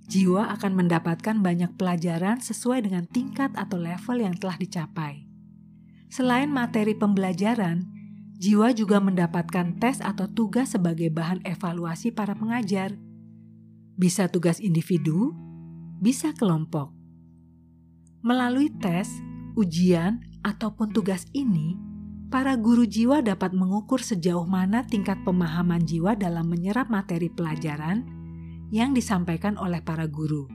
Jiwa 0.05 0.51
akan 0.53 0.83
mendapatkan 0.83 1.41
banyak 1.41 1.73
pelajaran 1.79 2.37
sesuai 2.43 2.85
dengan 2.85 3.07
tingkat 3.09 3.55
atau 3.55 3.79
level 3.79 4.19
yang 4.19 4.35
telah 4.37 4.59
dicapai. 4.59 5.25
Selain 6.11 6.51
materi 6.51 6.93
pembelajaran, 6.93 7.87
jiwa 8.37 8.75
juga 8.77 9.01
mendapatkan 9.01 9.81
tes 9.81 10.03
atau 10.03 10.29
tugas 10.29 10.75
sebagai 10.75 11.09
bahan 11.09 11.41
evaluasi 11.47 12.13
para 12.13 12.37
pengajar. 12.37 12.93
Bisa 13.97 14.27
tugas 14.27 14.59
individu, 14.59 15.33
bisa 16.03 16.35
kelompok. 16.35 16.91
Melalui 18.27 18.67
tes, 18.83 19.07
ujian, 19.55 20.19
ataupun 20.43 20.91
tugas 20.91 21.23
ini, 21.31 21.79
para 22.27 22.59
guru 22.59 22.83
jiwa 22.83 23.23
dapat 23.23 23.55
mengukur 23.55 24.03
sejauh 24.03 24.43
mana 24.43 24.83
tingkat 24.83 25.15
pemahaman 25.23 25.79
jiwa 25.87 26.19
dalam 26.19 26.51
menyerap 26.51 26.91
materi 26.91 27.31
pelajaran 27.31 28.03
yang 28.75 28.91
disampaikan 28.91 29.55
oleh 29.55 29.79
para 29.79 30.03
guru. 30.11 30.51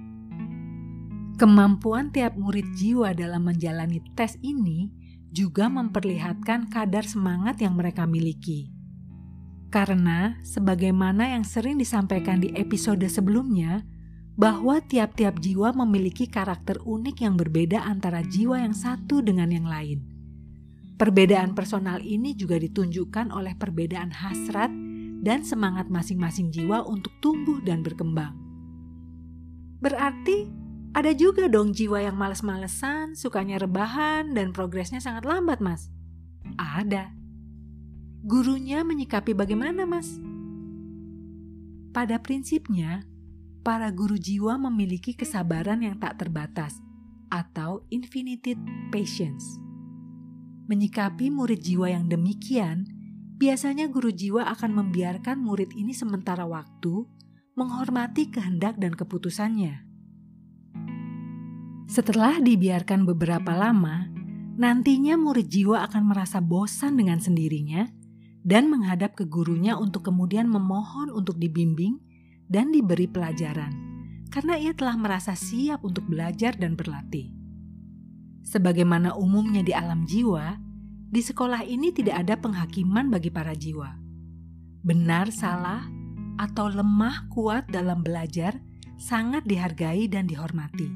Kemampuan 1.41 2.13
tiap 2.13 2.37
murid 2.37 2.69
jiwa 2.77 3.17
dalam 3.17 3.49
menjalani 3.49 4.05
tes 4.13 4.37
ini 4.45 4.93
juga 5.33 5.73
memperlihatkan 5.73 6.69
kadar 6.69 7.09
semangat 7.09 7.63
yang 7.65 7.73
mereka 7.73 8.05
miliki. 8.05 8.69
Karena, 9.69 10.41
sebagaimana 10.45 11.37
yang 11.37 11.45
sering 11.45 11.77
disampaikan 11.79 12.41
di 12.41 12.53
episode 12.57 13.05
sebelumnya, 13.07 13.85
bahwa 14.39 14.79
tiap-tiap 14.79 15.43
jiwa 15.43 15.75
memiliki 15.75 16.31
karakter 16.31 16.79
unik 16.87 17.27
yang 17.27 17.35
berbeda 17.35 17.83
antara 17.83 18.23
jiwa 18.23 18.63
yang 18.63 18.71
satu 18.71 19.19
dengan 19.19 19.51
yang 19.51 19.67
lain. 19.67 19.99
Perbedaan 20.95 21.59
personal 21.59 21.99
ini 21.99 22.39
juga 22.39 22.55
ditunjukkan 22.55 23.35
oleh 23.35 23.59
perbedaan 23.59 24.15
hasrat 24.15 24.71
dan 25.27 25.43
semangat 25.43 25.91
masing-masing 25.91 26.55
jiwa 26.55 26.87
untuk 26.87 27.11
tumbuh 27.19 27.59
dan 27.67 27.83
berkembang. 27.83 28.39
Berarti 29.83 30.47
ada 30.95 31.11
juga 31.15 31.51
dong 31.51 31.75
jiwa 31.75 32.03
yang 32.03 32.15
males-malesan, 32.15 33.19
sukanya 33.19 33.59
rebahan, 33.59 34.35
dan 34.35 34.55
progresnya 34.55 35.03
sangat 35.03 35.27
lambat, 35.27 35.59
Mas. 35.59 35.91
Ada. 36.59 37.11
Gurunya 38.23 38.83
menyikapi 38.83 39.35
bagaimana, 39.35 39.87
Mas? 39.87 40.19
Pada 41.95 42.19
prinsipnya, 42.19 43.07
para 43.63 43.91
guru 43.93 44.17
jiwa 44.17 44.57
memiliki 44.57 45.15
kesabaran 45.15 45.83
yang 45.85 45.99
tak 45.99 46.19
terbatas 46.21 46.79
atau 47.29 47.85
infinite 47.93 48.57
patience. 48.89 49.61
Menyikapi 50.69 51.33
murid 51.33 51.65
jiwa 51.65 51.89
yang 51.89 52.09
demikian, 52.09 52.85
biasanya 53.41 53.89
guru 53.89 54.13
jiwa 54.13 54.49
akan 54.53 54.77
membiarkan 54.85 55.41
murid 55.41 55.73
ini 55.73 55.97
sementara 55.97 56.45
waktu 56.45 57.09
menghormati 57.57 58.29
kehendak 58.31 58.77
dan 58.77 58.93
keputusannya. 58.95 59.83
Setelah 61.89 62.39
dibiarkan 62.45 63.09
beberapa 63.09 63.57
lama, 63.57 64.13
nantinya 64.61 65.17
murid 65.17 65.49
jiwa 65.49 65.89
akan 65.89 66.05
merasa 66.05 66.45
bosan 66.45 67.01
dengan 67.01 67.17
sendirinya 67.17 67.89
dan 68.45 68.69
menghadap 68.69 69.17
ke 69.17 69.25
gurunya 69.25 69.75
untuk 69.75 70.05
kemudian 70.07 70.47
memohon 70.47 71.09
untuk 71.09 71.41
dibimbing 71.41 71.97
dan 72.49 72.73
diberi 72.73 73.05
pelajaran, 73.05 73.71
karena 74.33 74.57
ia 74.57 74.73
telah 74.73 74.97
merasa 74.97 75.37
siap 75.37 75.85
untuk 75.85 76.09
belajar 76.09 76.57
dan 76.57 76.75
berlatih. 76.75 77.31
Sebagaimana 78.49 79.13
umumnya 79.13 79.61
di 79.61 79.77
alam 79.77 80.09
jiwa, 80.09 80.57
di 81.09 81.21
sekolah 81.21 81.65
ini 81.69 81.93
tidak 81.93 82.25
ada 82.25 82.35
penghakiman 82.41 83.13
bagi 83.13 83.29
para 83.29 83.53
jiwa. 83.53 83.93
Benar, 84.81 85.29
salah, 85.29 85.85
atau 86.41 86.73
lemah 86.73 87.29
kuat 87.29 87.69
dalam 87.69 88.01
belajar 88.01 88.57
sangat 88.97 89.45
dihargai 89.45 90.09
dan 90.09 90.25
dihormati. 90.25 90.89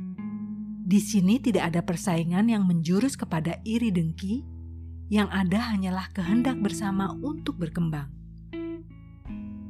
Di 0.82 1.00
sini 1.00 1.40
tidak 1.40 1.73
ada 1.73 1.80
persaingan 1.80 2.49
yang 2.49 2.64
menjurus 2.68 3.16
kepada 3.16 3.61
iri 3.64 3.88
dengki, 3.88 4.44
yang 5.12 5.28
ada 5.28 5.73
hanyalah 5.73 6.09
kehendak 6.12 6.56
bersama 6.61 7.12
untuk 7.21 7.61
berkembang. 7.61 8.09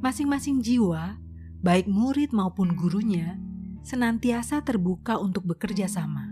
Masing-masing 0.03 0.59
jiwa 0.59 1.15
baik 1.63 1.87
murid 1.87 2.35
maupun 2.35 2.75
gurunya, 2.75 3.39
senantiasa 3.87 4.67
terbuka 4.67 5.15
untuk 5.15 5.47
bekerja 5.47 5.87
sama. 5.87 6.27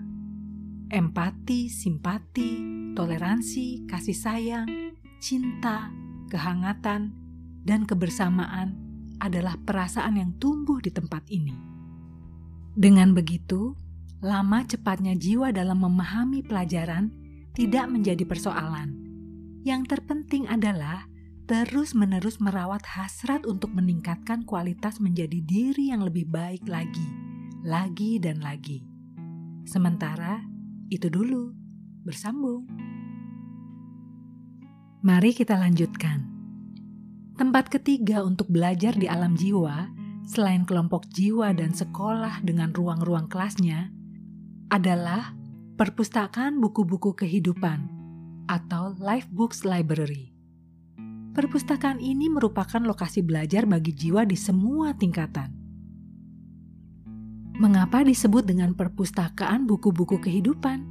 Empati, 0.92 1.72
simpati, 1.72 2.60
toleransi, 2.92 3.88
kasih 3.88 4.18
sayang, 4.18 4.68
cinta, 5.24 5.88
kehangatan, 6.28 7.16
dan 7.64 7.88
kebersamaan 7.88 8.76
adalah 9.24 9.56
perasaan 9.56 10.20
yang 10.20 10.36
tumbuh 10.36 10.84
di 10.84 10.92
tempat 10.92 11.24
ini. 11.32 11.56
Dengan 12.76 13.16
begitu, 13.16 13.80
lama 14.20 14.68
cepatnya 14.68 15.16
jiwa 15.16 15.56
dalam 15.56 15.80
memahami 15.80 16.44
pelajaran 16.44 17.08
tidak 17.56 17.88
menjadi 17.88 18.28
persoalan. 18.28 19.00
Yang 19.64 19.96
terpenting 19.96 20.52
adalah 20.52 21.08
terus-menerus 21.52 22.40
merawat 22.40 22.80
hasrat 22.96 23.44
untuk 23.44 23.76
meningkatkan 23.76 24.48
kualitas 24.48 25.04
menjadi 25.04 25.44
diri 25.44 25.92
yang 25.92 26.00
lebih 26.00 26.32
baik 26.32 26.64
lagi, 26.64 27.12
lagi 27.68 28.24
dan 28.24 28.40
lagi. 28.40 28.88
Sementara 29.68 30.40
itu 30.88 31.12
dulu, 31.12 31.52
bersambung. 32.08 32.64
Mari 35.04 35.36
kita 35.36 35.60
lanjutkan. 35.60 36.24
Tempat 37.36 37.68
ketiga 37.68 38.24
untuk 38.24 38.48
belajar 38.48 38.96
di 38.96 39.12
alam 39.12 39.36
jiwa, 39.36 39.92
selain 40.24 40.64
kelompok 40.64 41.04
jiwa 41.12 41.52
dan 41.52 41.76
sekolah 41.76 42.48
dengan 42.48 42.72
ruang-ruang 42.72 43.28
kelasnya, 43.28 43.92
adalah 44.72 45.36
perpustakaan 45.76 46.64
buku-buku 46.64 47.12
kehidupan 47.12 47.92
atau 48.48 48.96
Life 49.04 49.28
Books 49.28 49.68
Library. 49.68 50.31
Perpustakaan 51.32 52.04
ini 52.04 52.28
merupakan 52.28 52.84
lokasi 52.84 53.24
belajar 53.24 53.64
bagi 53.64 53.96
jiwa 53.96 54.28
di 54.28 54.36
semua 54.36 54.92
tingkatan. 54.92 55.48
Mengapa 57.56 58.04
disebut 58.04 58.44
dengan 58.44 58.76
perpustakaan 58.76 59.64
buku-buku 59.64 60.20
kehidupan? 60.20 60.84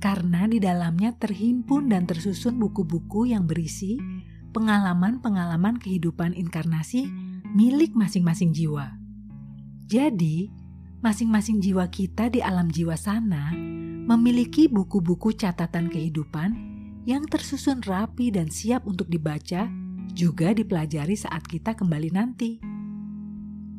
Karena 0.00 0.48
di 0.48 0.56
dalamnya 0.56 1.12
terhimpun 1.12 1.92
dan 1.92 2.08
tersusun 2.08 2.56
buku-buku 2.56 3.28
yang 3.28 3.44
berisi 3.44 4.00
pengalaman-pengalaman 4.56 5.76
kehidupan 5.76 6.32
inkarnasi 6.32 7.04
milik 7.52 7.92
masing-masing 7.92 8.56
jiwa. 8.56 8.96
Jadi, 9.84 10.48
masing-masing 11.04 11.60
jiwa 11.60 11.92
kita 11.92 12.32
di 12.32 12.40
alam 12.40 12.72
jiwa 12.72 12.96
sana 12.96 13.52
memiliki 14.08 14.64
buku-buku 14.72 15.36
catatan 15.36 15.92
kehidupan 15.92 16.71
yang 17.02 17.26
tersusun 17.26 17.82
rapi 17.82 18.30
dan 18.30 18.46
siap 18.46 18.86
untuk 18.86 19.10
dibaca 19.10 19.66
juga 20.14 20.54
dipelajari 20.54 21.18
saat 21.18 21.42
kita 21.42 21.74
kembali 21.74 22.10
nanti. 22.14 22.62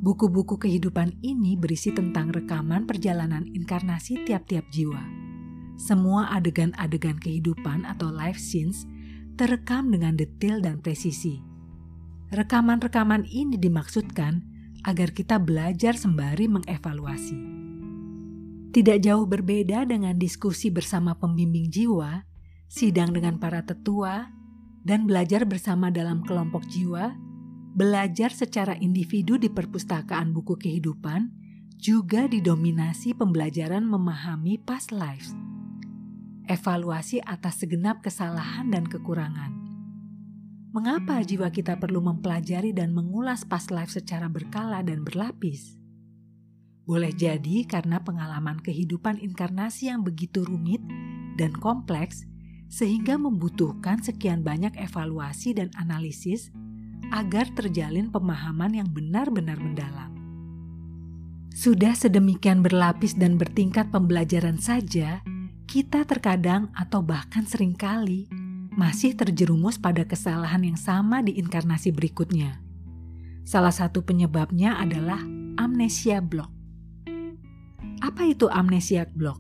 Buku-buku 0.03 0.59
kehidupan 0.59 1.23
ini 1.23 1.55
berisi 1.55 1.95
tentang 1.95 2.36
rekaman 2.36 2.83
perjalanan 2.83 3.47
inkarnasi 3.47 4.27
tiap-tiap 4.27 4.67
jiwa. 4.67 4.99
Semua 5.79 6.27
adegan-adegan 6.36 7.15
kehidupan 7.23 7.88
atau 7.88 8.12
life 8.12 8.36
scenes 8.36 8.83
terekam 9.39 9.95
dengan 9.95 10.19
detail 10.19 10.59
dan 10.59 10.83
presisi. 10.83 11.39
Rekaman-rekaman 12.36 13.23
ini 13.31 13.55
dimaksudkan 13.55 14.43
agar 14.83 15.15
kita 15.15 15.39
belajar 15.39 15.95
sembari 15.95 16.51
mengevaluasi. 16.51 17.39
Tidak 18.73 18.97
jauh 18.99 19.23
berbeda 19.23 19.88
dengan 19.88 20.17
diskusi 20.19 20.67
bersama 20.73 21.15
pembimbing 21.15 21.71
jiwa, 21.71 22.25
sidang 22.73 23.13
dengan 23.13 23.38
para 23.38 23.62
tetua, 23.62 24.33
dan 24.81 25.05
belajar 25.05 25.45
bersama 25.45 25.93
dalam 25.93 26.25
kelompok 26.25 26.65
jiwa, 26.65 27.13
belajar 27.77 28.33
secara 28.33 28.73
individu 28.81 29.38
di 29.38 29.45
perpustakaan 29.45 30.33
buku 30.33 30.57
kehidupan, 30.57 31.29
juga 31.77 32.25
didominasi 32.25 33.13
pembelajaran 33.13 33.86
memahami 33.86 34.57
past 34.57 34.89
lives. 34.89 35.38
Evaluasi 36.49 37.21
atas 37.21 37.62
segenap 37.62 38.01
kesalahan 38.01 38.73
dan 38.73 38.89
kekurangan. 38.89 39.53
Mengapa 40.73 41.21
jiwa 41.21 41.53
kita 41.53 41.77
perlu 41.77 42.01
mempelajari 42.01 42.73
dan 42.73 42.97
mengulas 42.97 43.45
past 43.45 43.69
life 43.69 43.93
secara 43.93 44.25
berkala 44.25 44.81
dan 44.81 45.05
berlapis? 45.05 45.77
Boleh 46.89 47.13
jadi 47.13 47.69
karena 47.69 48.01
pengalaman 48.01 48.57
kehidupan 48.59 49.21
inkarnasi 49.21 49.93
yang 49.93 50.01
begitu 50.01 50.41
rumit 50.41 50.81
dan 51.38 51.53
kompleks 51.55 52.27
sehingga 52.73 53.21
membutuhkan 53.21 54.01
sekian 54.01 54.41
banyak 54.41 54.73
evaluasi 54.81 55.53
dan 55.53 55.69
analisis 55.77 56.49
agar 57.13 57.45
terjalin 57.53 58.09
pemahaman 58.09 58.73
yang 58.73 58.89
benar-benar 58.89 59.62
mendalam. 59.62 60.09
Sudah 61.53 61.93
sedemikian 61.93 62.65
berlapis 62.65 63.13
dan 63.13 63.38
bertingkat 63.38 63.93
pembelajaran 63.93 64.57
saja, 64.57 65.21
kita 65.69 66.01
terkadang 66.09 66.73
atau 66.73 67.05
bahkan 67.05 67.45
sering 67.45 67.77
kali 67.77 68.25
masih 68.73 69.13
terjerumus 69.13 69.77
pada 69.77 70.01
kesalahan 70.01 70.65
yang 70.65 70.79
sama 70.81 71.21
di 71.21 71.38
inkarnasi 71.38 71.93
berikutnya. 71.93 72.57
Salah 73.45 73.69
satu 73.69 74.01
penyebabnya 74.01 74.81
adalah 74.81 75.21
amnesia 75.62 76.25
block. 76.25 76.49
Apa 78.01 78.25
itu 78.25 78.49
amnesia 78.49 79.05
block? 79.13 79.38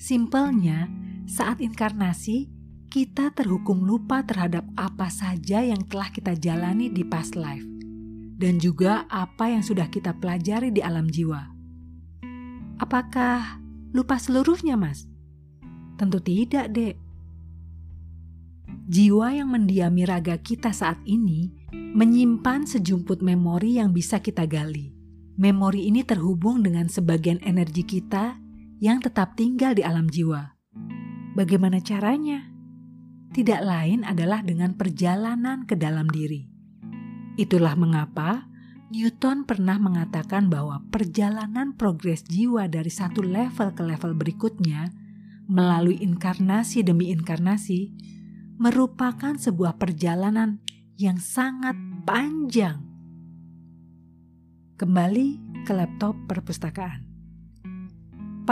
Simpelnya, 0.00 0.88
saat 1.26 1.62
inkarnasi, 1.62 2.50
kita 2.92 3.32
terhukum 3.32 3.80
lupa 3.80 4.20
terhadap 4.20 4.68
apa 4.76 5.08
saja 5.08 5.64
yang 5.64 5.80
telah 5.88 6.12
kita 6.12 6.36
jalani 6.36 6.92
di 6.92 7.00
past 7.08 7.38
life, 7.38 7.64
dan 8.36 8.60
juga 8.60 9.08
apa 9.08 9.48
yang 9.48 9.64
sudah 9.64 9.88
kita 9.88 10.12
pelajari 10.20 10.68
di 10.68 10.84
alam 10.84 11.08
jiwa. 11.08 11.48
Apakah 12.76 13.62
lupa 13.96 14.20
seluruhnya, 14.20 14.76
Mas? 14.76 15.08
Tentu 15.96 16.20
tidak, 16.20 16.68
Dek. 16.74 17.00
Jiwa 18.92 19.40
yang 19.40 19.48
mendiami 19.48 20.04
raga 20.04 20.36
kita 20.36 20.74
saat 20.74 21.00
ini 21.08 21.48
menyimpan 21.72 22.68
sejumput 22.68 23.24
memori 23.24 23.80
yang 23.80 23.94
bisa 23.96 24.20
kita 24.20 24.44
gali. 24.44 24.92
Memori 25.40 25.88
ini 25.88 26.04
terhubung 26.04 26.60
dengan 26.60 26.92
sebagian 26.92 27.40
energi 27.40 27.88
kita 27.88 28.36
yang 28.84 29.00
tetap 29.00 29.32
tinggal 29.32 29.72
di 29.72 29.80
alam 29.80 30.12
jiwa. 30.12 30.51
Bagaimana 31.32 31.80
caranya? 31.80 32.44
Tidak 33.32 33.64
lain 33.64 34.04
adalah 34.04 34.44
dengan 34.44 34.76
perjalanan 34.76 35.64
ke 35.64 35.72
dalam 35.80 36.04
diri. 36.12 36.44
Itulah 37.40 37.72
mengapa 37.72 38.52
Newton 38.92 39.48
pernah 39.48 39.80
mengatakan 39.80 40.52
bahwa 40.52 40.84
perjalanan 40.92 41.72
progres 41.72 42.28
jiwa 42.28 42.68
dari 42.68 42.92
satu 42.92 43.24
level 43.24 43.72
ke 43.72 43.80
level 43.80 44.12
berikutnya 44.12 44.92
melalui 45.48 45.96
inkarnasi 46.04 46.84
demi 46.84 47.08
inkarnasi 47.08 47.88
merupakan 48.60 49.32
sebuah 49.32 49.80
perjalanan 49.80 50.60
yang 51.00 51.16
sangat 51.16 51.72
panjang. 52.04 52.84
Kembali 54.76 55.40
ke 55.64 55.72
laptop 55.72 56.12
perpustakaan. 56.28 57.11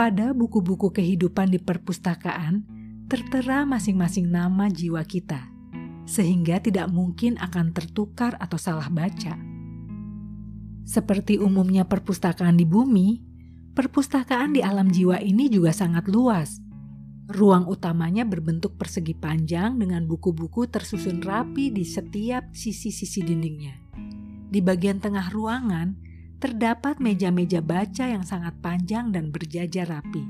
Pada 0.01 0.33
buku-buku 0.33 0.89
kehidupan 0.97 1.53
di 1.53 1.61
perpustakaan 1.61 2.65
tertera 3.05 3.69
masing-masing 3.69 4.33
nama 4.33 4.65
jiwa 4.65 5.05
kita, 5.05 5.45
sehingga 6.09 6.57
tidak 6.57 6.89
mungkin 6.89 7.37
akan 7.37 7.69
tertukar 7.69 8.33
atau 8.41 8.57
salah 8.57 8.89
baca. 8.89 9.37
Seperti 10.89 11.37
umumnya 11.37 11.85
perpustakaan 11.85 12.57
di 12.57 12.65
bumi, 12.65 13.21
perpustakaan 13.77 14.57
di 14.57 14.65
alam 14.65 14.89
jiwa 14.89 15.21
ini 15.21 15.53
juga 15.53 15.69
sangat 15.69 16.09
luas. 16.09 16.57
Ruang 17.29 17.69
utamanya 17.69 18.25
berbentuk 18.25 18.81
persegi 18.81 19.13
panjang 19.13 19.77
dengan 19.77 20.09
buku-buku 20.09 20.65
tersusun 20.65 21.21
rapi 21.21 21.69
di 21.69 21.85
setiap 21.85 22.49
sisi-sisi 22.57 23.21
dindingnya. 23.21 23.77
Di 24.49 24.65
bagian 24.65 24.97
tengah 24.97 25.29
ruangan 25.29 25.93
terdapat 26.41 26.97
meja-meja 26.97 27.61
baca 27.61 28.09
yang 28.09 28.25
sangat 28.25 28.57
panjang 28.65 29.13
dan 29.13 29.29
berjajar 29.29 29.85
rapi. 29.85 30.25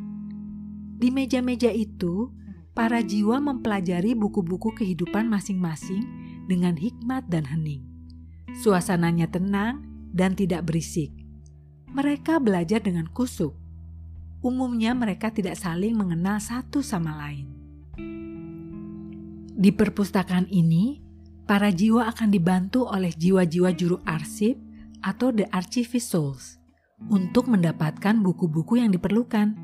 Di 1.00 1.08
meja-meja 1.08 1.72
itu, 1.72 2.28
para 2.76 3.00
jiwa 3.00 3.40
mempelajari 3.40 4.12
buku-buku 4.12 4.76
kehidupan 4.76 5.32
masing-masing 5.32 6.04
dengan 6.52 6.76
hikmat 6.76 7.32
dan 7.32 7.48
hening. 7.48 7.88
Suasananya 8.60 9.32
tenang 9.32 9.88
dan 10.12 10.36
tidak 10.36 10.68
berisik. 10.68 11.16
Mereka 11.96 12.44
belajar 12.44 12.84
dengan 12.84 13.08
kusuk. 13.08 13.56
Umumnya 14.44 14.92
mereka 14.92 15.32
tidak 15.32 15.56
saling 15.56 15.96
mengenal 15.96 16.44
satu 16.44 16.84
sama 16.84 17.16
lain. 17.16 17.48
Di 19.56 19.72
perpustakaan 19.72 20.52
ini, 20.52 21.00
para 21.48 21.72
jiwa 21.72 22.12
akan 22.12 22.30
dibantu 22.36 22.84
oleh 22.92 23.16
jiwa-jiwa 23.16 23.72
juru 23.72 23.98
arsip 24.04 24.71
atau 25.02 25.34
the 25.34 25.50
archivist 25.50 26.14
souls 26.14 26.62
untuk 27.10 27.50
mendapatkan 27.50 28.14
buku-buku 28.22 28.82
yang 28.82 28.94
diperlukan. 28.94 29.58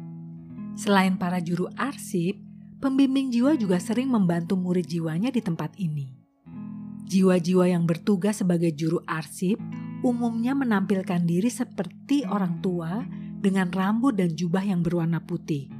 Selain 0.78 1.18
para 1.18 1.42
juru 1.42 1.70
arsip, 1.78 2.38
pembimbing 2.82 3.34
jiwa 3.34 3.58
juga 3.58 3.78
sering 3.82 4.10
membantu 4.10 4.58
murid 4.58 4.86
jiwanya 4.86 5.30
di 5.30 5.42
tempat 5.42 5.74
ini. 5.78 6.14
Jiwa-jiwa 7.08 7.72
yang 7.72 7.88
bertugas 7.88 8.44
sebagai 8.44 8.76
juru 8.76 9.00
arsip 9.08 9.58
umumnya 10.04 10.54
menampilkan 10.54 11.24
diri 11.24 11.50
seperti 11.50 12.28
orang 12.28 12.60
tua 12.60 13.02
dengan 13.38 13.72
rambut 13.72 14.18
dan 14.18 14.34
jubah 14.36 14.62
yang 14.66 14.84
berwarna 14.84 15.24
putih. 15.24 15.72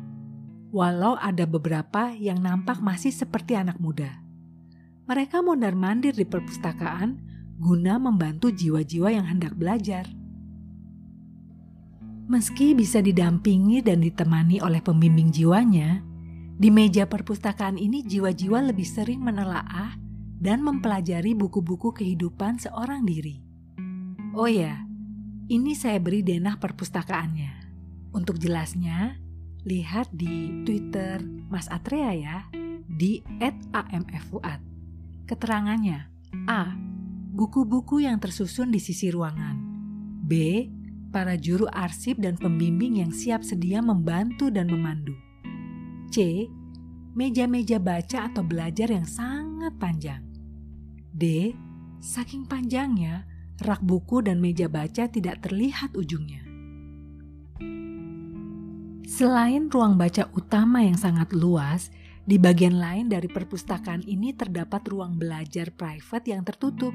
Walau 0.72 1.20
ada 1.20 1.44
beberapa 1.44 2.14
yang 2.16 2.40
nampak 2.44 2.80
masih 2.80 3.12
seperti 3.12 3.60
anak 3.60 3.78
muda. 3.82 4.24
Mereka 5.08 5.40
mondar-mandir 5.40 6.12
di 6.16 6.28
perpustakaan 6.28 7.37
guna 7.58 7.98
membantu 7.98 8.54
jiwa-jiwa 8.54 9.10
yang 9.14 9.26
hendak 9.26 9.58
belajar. 9.58 10.06
Meski 12.28 12.76
bisa 12.76 13.00
didampingi 13.00 13.80
dan 13.82 14.04
ditemani 14.04 14.60
oleh 14.60 14.84
pembimbing 14.84 15.32
jiwanya, 15.32 16.04
di 16.58 16.70
meja 16.74 17.08
perpustakaan 17.08 17.78
ini 17.78 18.04
jiwa-jiwa 18.04 18.68
lebih 18.74 18.86
sering 18.86 19.24
menelaah 19.24 19.96
dan 20.38 20.62
mempelajari 20.62 21.34
buku-buku 21.34 21.94
kehidupan 21.96 22.62
seorang 22.62 23.06
diri. 23.08 23.42
Oh 24.38 24.50
ya, 24.50 24.86
ini 25.50 25.74
saya 25.74 25.98
beri 25.98 26.22
denah 26.22 26.60
perpustakaannya. 26.62 27.66
Untuk 28.14 28.38
jelasnya, 28.38 29.18
lihat 29.64 30.12
di 30.12 30.64
Twitter 30.68 31.24
Mas 31.48 31.72
Atrea 31.72 32.12
ya, 32.14 32.38
di 32.86 33.24
@amfuad. 33.72 34.60
Keterangannya, 35.26 36.12
A. 36.52 36.76
Buku-buku 37.38 38.02
yang 38.02 38.18
tersusun 38.18 38.74
di 38.74 38.82
sisi 38.82 39.14
ruangan. 39.14 39.62
B. 40.26 40.66
Para 41.14 41.38
juru 41.38 41.70
arsip 41.70 42.18
dan 42.18 42.34
pembimbing 42.34 42.98
yang 42.98 43.14
siap 43.14 43.46
sedia 43.46 43.78
membantu 43.78 44.50
dan 44.50 44.66
memandu. 44.66 45.14
C. 46.10 46.50
Meja-meja 47.14 47.78
baca 47.78 48.26
atau 48.26 48.42
belajar 48.42 48.90
yang 48.90 49.06
sangat 49.06 49.70
panjang. 49.78 50.26
D. 51.14 51.54
Saking 52.02 52.50
panjangnya, 52.50 53.30
rak 53.62 53.86
buku 53.86 54.26
dan 54.26 54.42
meja 54.42 54.66
baca 54.66 55.06
tidak 55.06 55.46
terlihat 55.46 55.94
ujungnya. 55.94 56.42
Selain 59.06 59.70
ruang 59.70 59.94
baca 59.94 60.26
utama 60.34 60.82
yang 60.82 60.98
sangat 60.98 61.38
luas, 61.38 61.94
di 62.28 62.36
bagian 62.36 62.76
lain 62.76 63.08
dari 63.08 63.32
perpustakaan 63.32 64.04
ini 64.04 64.36
terdapat 64.36 64.84
ruang 64.92 65.16
belajar 65.16 65.72
private 65.72 66.28
yang 66.28 66.44
tertutup. 66.44 66.92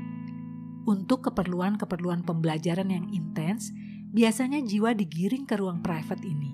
Untuk 0.85 1.25
keperluan-keperluan 1.25 2.29
pembelajaran 2.29 2.93
yang 2.93 3.09
intens, 3.09 3.73
biasanya 4.13 4.61
jiwa 4.61 4.93
digiring 4.93 5.49
ke 5.49 5.57
ruang 5.57 5.81
private 5.81 6.21
ini. 6.21 6.53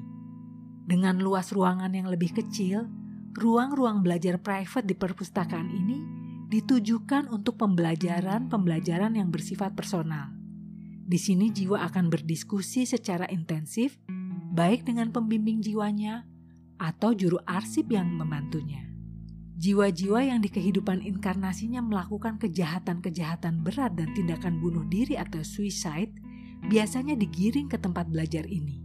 Dengan 0.87 1.19
luas 1.19 1.51
ruangan 1.51 1.91
yang 1.91 2.07
lebih 2.07 2.39
kecil, 2.39 2.87
ruang-ruang 3.35 4.07
belajar 4.07 4.39
private 4.39 4.87
di 4.87 4.95
perpustakaan 4.95 5.75
ini 5.75 5.99
ditujukan 6.47 7.35
untuk 7.35 7.59
pembelajaran-pembelajaran 7.59 9.19
yang 9.19 9.35
bersifat 9.35 9.75
personal. 9.75 10.31
Di 11.03 11.19
sini 11.19 11.51
jiwa 11.51 11.83
akan 11.83 12.15
berdiskusi 12.15 12.87
secara 12.87 13.27
intensif, 13.27 13.99
baik 14.55 14.87
dengan 14.87 15.11
pembimbing 15.11 15.67
jiwanya 15.67 16.28
atau 16.79 17.13
juru 17.13 17.43
arsip 17.45 17.91
yang 17.91 18.09
membantunya. 18.15 18.89
Jiwa-jiwa 19.59 20.23
yang 20.23 20.39
di 20.39 20.47
kehidupan 20.55 21.03
inkarnasinya 21.03 21.83
melakukan 21.83 22.39
kejahatan-kejahatan 22.39 23.67
berat 23.67 23.99
dan 23.99 24.15
tindakan 24.15 24.63
bunuh 24.63 24.87
diri 24.87 25.19
atau 25.19 25.43
suicide 25.43 26.15
biasanya 26.71 27.19
digiring 27.19 27.67
ke 27.67 27.75
tempat 27.75 28.07
belajar 28.07 28.47
ini. 28.47 28.79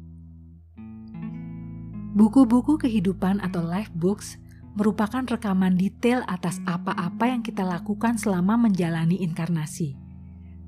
Buku-buku 2.13 2.81
kehidupan 2.81 3.41
atau 3.41 3.61
life 3.61 3.93
books 3.93 4.37
merupakan 4.73 5.21
rekaman 5.25 5.77
detail 5.77 6.25
atas 6.25 6.57
apa-apa 6.65 7.29
yang 7.29 7.45
kita 7.45 7.61
lakukan 7.61 8.17
selama 8.17 8.57
menjalani 8.57 9.21
inkarnasi. 9.21 9.93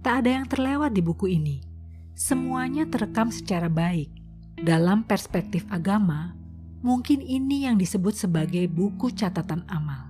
Tak 0.06 0.22
ada 0.26 0.42
yang 0.42 0.46
terlewat 0.46 0.94
di 0.94 1.02
buku 1.02 1.34
ini. 1.34 1.66
Semuanya 2.14 2.86
terekam 2.86 3.34
secara 3.34 3.70
baik. 3.74 4.14
Dalam 4.62 5.04
perspektif 5.04 5.66
agama, 5.74 6.38
mungkin 6.86 7.26
ini 7.26 7.66
yang 7.66 7.82
disebut 7.82 8.14
sebagai 8.14 8.70
buku 8.70 9.10
catatan 9.10 9.66
amal. 9.66 10.06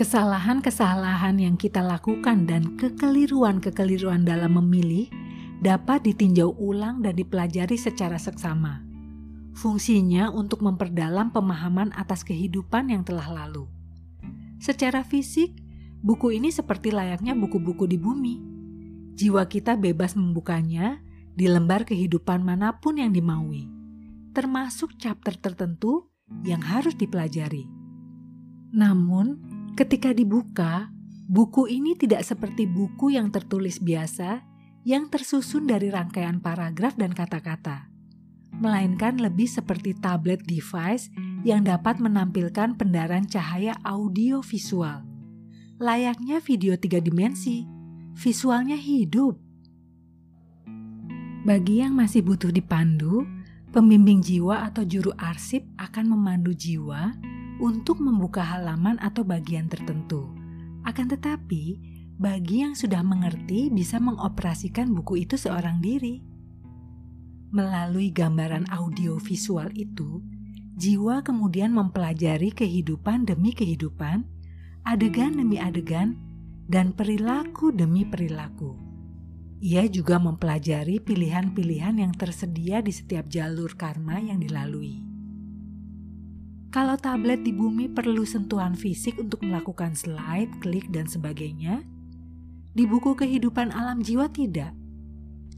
Kesalahan-kesalahan 0.00 1.36
yang 1.36 1.60
kita 1.60 1.84
lakukan 1.84 2.48
dan 2.48 2.80
kekeliruan-kekeliruan 2.80 4.24
dalam 4.24 4.56
memilih 4.56 5.12
dapat 5.60 6.08
ditinjau 6.08 6.56
ulang 6.56 7.04
dan 7.04 7.12
dipelajari 7.18 7.76
secara 7.76 8.16
seksama 8.16 8.88
Fungsinya 9.58 10.30
untuk 10.30 10.62
memperdalam 10.62 11.34
pemahaman 11.34 11.90
atas 11.98 12.22
kehidupan 12.22 12.94
yang 12.94 13.02
telah 13.02 13.26
lalu. 13.26 13.66
Secara 14.62 15.02
fisik, 15.02 15.50
buku 15.98 16.38
ini 16.38 16.54
seperti 16.54 16.94
layaknya 16.94 17.34
buku-buku 17.34 17.90
di 17.90 17.98
bumi. 17.98 18.38
Jiwa 19.18 19.50
kita 19.50 19.74
bebas 19.74 20.14
membukanya 20.14 21.02
di 21.34 21.50
lembar 21.50 21.82
kehidupan 21.82 22.46
mana 22.46 22.78
pun 22.78 23.02
yang 23.02 23.10
dimaui, 23.10 23.66
termasuk 24.38 24.94
chapter 25.02 25.34
tertentu 25.34 26.14
yang 26.46 26.62
harus 26.62 26.94
dipelajari. 26.94 27.66
Namun, 28.70 29.42
ketika 29.74 30.14
dibuka, 30.14 30.94
buku 31.26 31.66
ini 31.66 31.98
tidak 31.98 32.22
seperti 32.22 32.70
buku 32.70 33.18
yang 33.18 33.34
tertulis 33.34 33.82
biasa 33.82 34.46
yang 34.86 35.10
tersusun 35.10 35.66
dari 35.66 35.90
rangkaian 35.90 36.38
paragraf 36.38 36.94
dan 36.94 37.10
kata-kata 37.10 37.90
melainkan 38.58 39.20
lebih 39.22 39.46
seperti 39.46 39.94
tablet 39.94 40.42
device 40.42 41.12
yang 41.46 41.62
dapat 41.62 42.02
menampilkan 42.02 42.74
pendaran 42.74 43.28
cahaya 43.28 43.76
audio 43.86 44.42
visual. 44.42 45.06
Layaknya 45.78 46.42
video 46.42 46.74
tiga 46.74 46.98
dimensi, 46.98 47.62
visualnya 48.18 48.74
hidup. 48.74 49.38
Bagi 51.46 51.86
yang 51.86 51.94
masih 51.94 52.26
butuh 52.26 52.50
dipandu, 52.50 53.22
pembimbing 53.68 54.24
jiwa 54.24 54.64
atau 54.68 54.84
juru 54.84 55.12
arsip 55.20 55.64
akan 55.76 56.16
memandu 56.16 56.56
jiwa 56.56 57.12
untuk 57.60 58.00
membuka 58.00 58.40
halaman 58.40 58.96
atau 59.02 59.26
bagian 59.26 59.68
tertentu. 59.68 60.30
Akan 60.86 61.10
tetapi, 61.10 61.76
bagi 62.18 62.64
yang 62.64 62.72
sudah 62.74 63.04
mengerti 63.04 63.68
bisa 63.68 64.00
mengoperasikan 64.00 64.90
buku 64.90 65.28
itu 65.28 65.36
seorang 65.36 65.78
diri. 65.78 66.24
Melalui 67.52 68.10
gambaran 68.10 68.68
audio 68.72 69.20
visual 69.20 69.68
itu, 69.76 70.24
jiwa 70.78 71.20
kemudian 71.22 71.74
mempelajari 71.74 72.54
kehidupan 72.54 73.28
demi 73.28 73.52
kehidupan, 73.52 74.24
adegan 74.88 75.36
demi 75.36 75.60
adegan, 75.60 76.16
dan 76.68 76.92
perilaku 76.92 77.72
demi 77.72 78.04
perilaku. 78.04 78.87
Ia 79.58 79.90
juga 79.90 80.22
mempelajari 80.22 81.02
pilihan-pilihan 81.02 81.98
yang 81.98 82.14
tersedia 82.14 82.78
di 82.78 82.94
setiap 82.94 83.26
jalur 83.26 83.74
karma 83.74 84.22
yang 84.22 84.38
dilalui. 84.38 85.02
Kalau 86.70 86.94
tablet 86.94 87.42
di 87.42 87.50
bumi 87.50 87.90
perlu 87.90 88.22
sentuhan 88.22 88.78
fisik 88.78 89.18
untuk 89.18 89.42
melakukan 89.42 89.98
slide, 89.98 90.62
klik, 90.62 90.86
dan 90.94 91.10
sebagainya, 91.10 91.82
di 92.70 92.86
buku 92.86 93.18
kehidupan 93.18 93.74
alam 93.74 93.98
jiwa 93.98 94.30
tidak. 94.30 94.70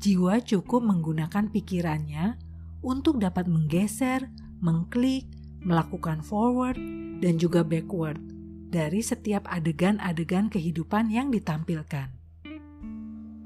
Jiwa 0.00 0.40
cukup 0.48 0.80
menggunakan 0.80 1.52
pikirannya 1.52 2.40
untuk 2.80 3.20
dapat 3.20 3.52
menggeser, 3.52 4.32
mengklik, 4.64 5.28
melakukan 5.60 6.24
forward, 6.24 6.80
dan 7.20 7.36
juga 7.36 7.60
backward 7.60 8.16
dari 8.72 9.04
setiap 9.04 9.44
adegan-adegan 9.44 10.48
kehidupan 10.48 11.12
yang 11.12 11.28
ditampilkan. 11.28 12.19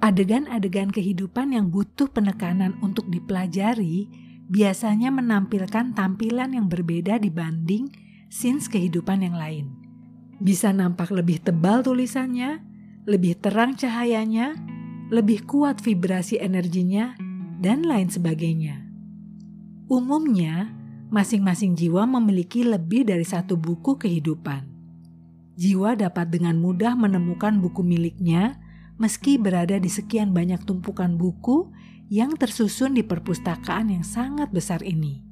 Adegan-adegan 0.05 0.93
kehidupan 0.93 1.57
yang 1.57 1.73
butuh 1.73 2.13
penekanan 2.13 2.77
untuk 2.85 3.09
dipelajari 3.09 4.05
biasanya 4.53 5.09
menampilkan 5.09 5.97
tampilan 5.97 6.53
yang 6.53 6.69
berbeda 6.69 7.17
dibanding 7.17 7.89
scenes 8.29 8.69
kehidupan 8.69 9.25
yang 9.25 9.33
lain. 9.33 9.73
Bisa 10.45 10.77
nampak 10.77 11.09
lebih 11.09 11.41
tebal 11.41 11.81
tulisannya, 11.81 12.61
lebih 13.09 13.41
terang 13.41 13.81
cahayanya, 13.81 14.53
lebih 15.09 15.49
kuat 15.49 15.81
vibrasi 15.81 16.37
energinya, 16.37 17.17
dan 17.65 17.81
lain 17.81 18.13
sebagainya. 18.13 18.85
Umumnya, 19.89 20.69
masing-masing 21.09 21.81
jiwa 21.81 22.05
memiliki 22.05 22.61
lebih 22.61 23.09
dari 23.09 23.25
satu 23.25 23.57
buku 23.57 23.97
kehidupan. 23.97 24.69
Jiwa 25.57 25.97
dapat 25.97 26.29
dengan 26.29 26.61
mudah 26.61 26.93
menemukan 26.93 27.57
buku 27.57 27.81
miliknya 27.81 28.61
meski 28.95 29.35
berada 29.41 29.75
di 29.79 29.91
sekian 29.91 30.31
banyak 30.31 30.63
tumpukan 30.63 31.19
buku 31.19 31.71
yang 32.13 32.39
tersusun 32.39 32.95
di 32.95 33.03
perpustakaan 33.03 33.91
yang 33.91 34.07
sangat 34.07 34.55
besar 34.55 34.85
ini. 34.87 35.25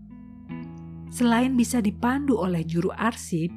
Selain 1.13 1.53
bisa 1.55 1.79
dipandu 1.85 2.41
oleh 2.41 2.65
juru 2.65 2.91
arsip, 2.97 3.53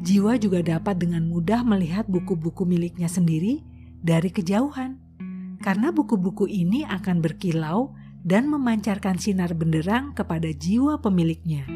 jiwa 0.00 0.38
juga 0.38 0.62
dapat 0.62 1.02
dengan 1.02 1.26
mudah 1.26 1.66
melihat 1.66 2.06
buku-buku 2.06 2.62
miliknya 2.64 3.10
sendiri 3.10 3.60
dari 4.00 4.30
kejauhan, 4.30 4.96
karena 5.60 5.90
buku-buku 5.90 6.46
ini 6.46 6.86
akan 6.86 7.20
berkilau 7.20 7.92
dan 8.22 8.48
memancarkan 8.48 9.18
sinar 9.18 9.52
benderang 9.52 10.14
kepada 10.14 10.48
jiwa 10.54 11.02
pemiliknya. 11.02 11.66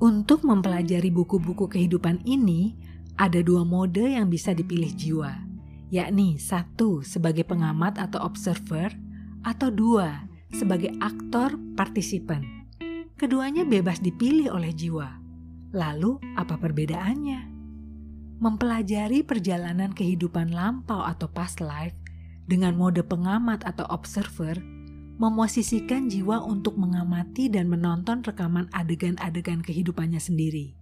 Untuk 0.00 0.44
mempelajari 0.44 1.08
buku-buku 1.12 1.66
kehidupan 1.66 2.22
ini, 2.28 2.76
ada 3.16 3.40
dua 3.40 3.64
mode 3.64 4.04
yang 4.04 4.28
bisa 4.32 4.52
dipilih 4.56 4.92
jiwa 4.96 5.49
yakni 5.90 6.38
satu 6.38 7.02
sebagai 7.02 7.42
pengamat 7.42 7.98
atau 7.98 8.22
observer, 8.22 8.94
atau 9.42 9.68
dua 9.74 10.30
sebagai 10.54 10.94
aktor 11.02 11.58
partisipan. 11.74 12.46
Keduanya 13.18 13.66
bebas 13.66 14.00
dipilih 14.00 14.54
oleh 14.54 14.72
jiwa. 14.72 15.20
Lalu, 15.74 16.18
apa 16.38 16.56
perbedaannya? 16.56 17.52
Mempelajari 18.40 19.20
perjalanan 19.20 19.92
kehidupan 19.92 20.56
lampau 20.56 21.04
atau 21.04 21.28
past 21.28 21.60
life 21.60 21.94
dengan 22.48 22.72
mode 22.74 23.04
pengamat 23.04 23.68
atau 23.68 23.84
observer 23.92 24.56
memosisikan 25.20 26.08
jiwa 26.08 26.40
untuk 26.40 26.80
mengamati 26.80 27.52
dan 27.52 27.68
menonton 27.68 28.24
rekaman 28.24 28.72
adegan-adegan 28.72 29.60
kehidupannya 29.60 30.16
sendiri, 30.16 30.72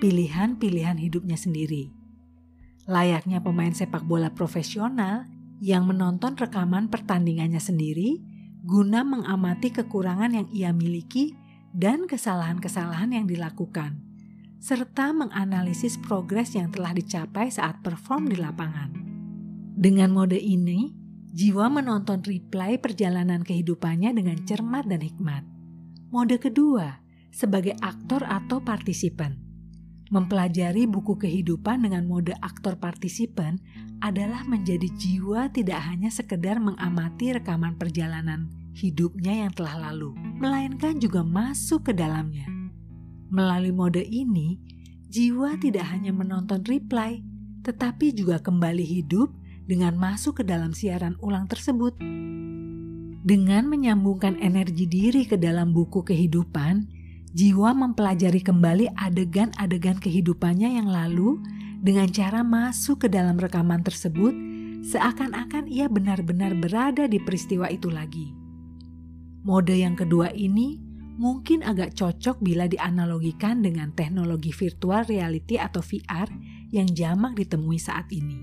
pilihan-pilihan 0.00 0.96
hidupnya 0.96 1.36
sendiri 1.36 2.05
layaknya 2.86 3.42
pemain 3.42 3.74
sepak 3.74 4.06
bola 4.06 4.30
profesional 4.30 5.26
yang 5.58 5.90
menonton 5.90 6.38
rekaman 6.38 6.86
pertandingannya 6.86 7.58
sendiri 7.58 8.22
guna 8.66 9.06
mengamati 9.06 9.70
kekurangan 9.70 10.34
yang 10.34 10.46
ia 10.50 10.70
miliki 10.74 11.38
dan 11.70 12.10
kesalahan-kesalahan 12.10 13.14
yang 13.14 13.26
dilakukan, 13.30 14.02
serta 14.58 15.14
menganalisis 15.14 15.94
progres 16.02 16.58
yang 16.58 16.74
telah 16.74 16.90
dicapai 16.90 17.46
saat 17.46 17.78
perform 17.86 18.26
di 18.26 18.36
lapangan. 18.40 18.90
Dengan 19.76 20.10
mode 20.10 20.40
ini, 20.40 20.90
jiwa 21.30 21.70
menonton 21.70 22.26
replay 22.26 22.80
perjalanan 22.80 23.46
kehidupannya 23.46 24.16
dengan 24.18 24.42
cermat 24.42 24.88
dan 24.90 25.04
hikmat. 25.04 25.46
Mode 26.10 26.42
kedua, 26.42 26.98
sebagai 27.30 27.78
aktor 27.78 28.26
atau 28.26 28.58
partisipan 28.64 29.45
Mempelajari 30.06 30.86
buku 30.86 31.18
kehidupan 31.18 31.82
dengan 31.82 32.06
mode 32.06 32.30
aktor 32.38 32.78
partisipan 32.78 33.58
adalah 33.98 34.46
menjadi 34.46 34.86
jiwa 34.94 35.50
tidak 35.50 35.82
hanya 35.82 36.14
sekedar 36.14 36.62
mengamati 36.62 37.34
rekaman 37.34 37.74
perjalanan 37.74 38.46
hidupnya 38.76 39.48
yang 39.48 39.52
telah 39.56 39.88
lalu, 39.88 40.12
melainkan 40.36 41.00
juga 41.00 41.24
masuk 41.24 41.90
ke 41.90 41.92
dalamnya. 41.96 42.44
Melalui 43.32 43.72
mode 43.72 44.04
ini, 44.04 44.60
jiwa 45.08 45.56
tidak 45.56 45.88
hanya 45.90 46.12
menonton 46.12 46.60
replay, 46.62 47.24
tetapi 47.64 48.12
juga 48.12 48.38
kembali 48.38 48.84
hidup 48.84 49.32
dengan 49.64 49.96
masuk 49.96 50.38
ke 50.38 50.44
dalam 50.46 50.76
siaran 50.76 51.16
ulang 51.24 51.48
tersebut. 51.48 51.96
Dengan 53.26 53.66
menyambungkan 53.66 54.38
energi 54.38 54.86
diri 54.86 55.26
ke 55.26 55.34
dalam 55.34 55.74
buku 55.74 56.06
kehidupan, 56.06 56.95
jiwa 57.36 57.76
mempelajari 57.76 58.40
kembali 58.40 58.96
adegan-adegan 58.96 60.00
kehidupannya 60.00 60.80
yang 60.80 60.88
lalu 60.88 61.36
dengan 61.84 62.08
cara 62.08 62.40
masuk 62.40 63.04
ke 63.04 63.08
dalam 63.12 63.36
rekaman 63.36 63.84
tersebut 63.84 64.32
seakan-akan 64.80 65.68
ia 65.68 65.84
benar-benar 65.84 66.56
berada 66.56 67.04
di 67.04 67.20
peristiwa 67.20 67.68
itu 67.68 67.92
lagi. 67.92 68.32
Mode 69.44 69.76
yang 69.76 69.92
kedua 69.92 70.32
ini 70.32 70.80
mungkin 71.20 71.60
agak 71.60 71.92
cocok 71.92 72.40
bila 72.40 72.72
dianalogikan 72.72 73.60
dengan 73.60 73.92
teknologi 73.92 74.56
virtual 74.56 75.04
reality 75.04 75.60
atau 75.60 75.84
VR 75.84 76.32
yang 76.72 76.88
jamak 76.88 77.36
ditemui 77.36 77.76
saat 77.76 78.08
ini. 78.16 78.40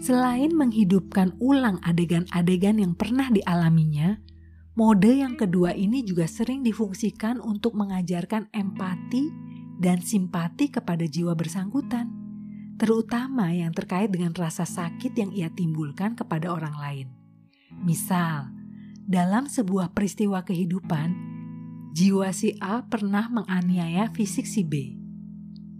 Selain 0.00 0.48
menghidupkan 0.56 1.36
ulang 1.44 1.76
adegan-adegan 1.84 2.80
yang 2.80 2.96
pernah 2.96 3.28
dialaminya, 3.28 4.16
Mode 4.78 5.10
yang 5.10 5.34
kedua 5.34 5.74
ini 5.74 6.06
juga 6.06 6.30
sering 6.30 6.62
difungsikan 6.62 7.42
untuk 7.42 7.74
mengajarkan 7.74 8.54
empati 8.54 9.26
dan 9.82 9.98
simpati 9.98 10.70
kepada 10.70 11.10
jiwa 11.10 11.34
bersangkutan, 11.34 12.06
terutama 12.78 13.50
yang 13.50 13.74
terkait 13.74 14.14
dengan 14.14 14.30
rasa 14.30 14.62
sakit 14.62 15.10
yang 15.18 15.34
ia 15.34 15.50
timbulkan 15.50 16.14
kepada 16.14 16.54
orang 16.54 16.76
lain. 16.78 17.06
Misal, 17.82 18.54
dalam 19.10 19.50
sebuah 19.50 19.90
peristiwa 19.90 20.46
kehidupan, 20.46 21.18
jiwa 21.90 22.30
si 22.30 22.54
A 22.62 22.86
pernah 22.86 23.26
menganiaya 23.26 24.06
fisik 24.14 24.46
si 24.46 24.62
B. 24.62 24.94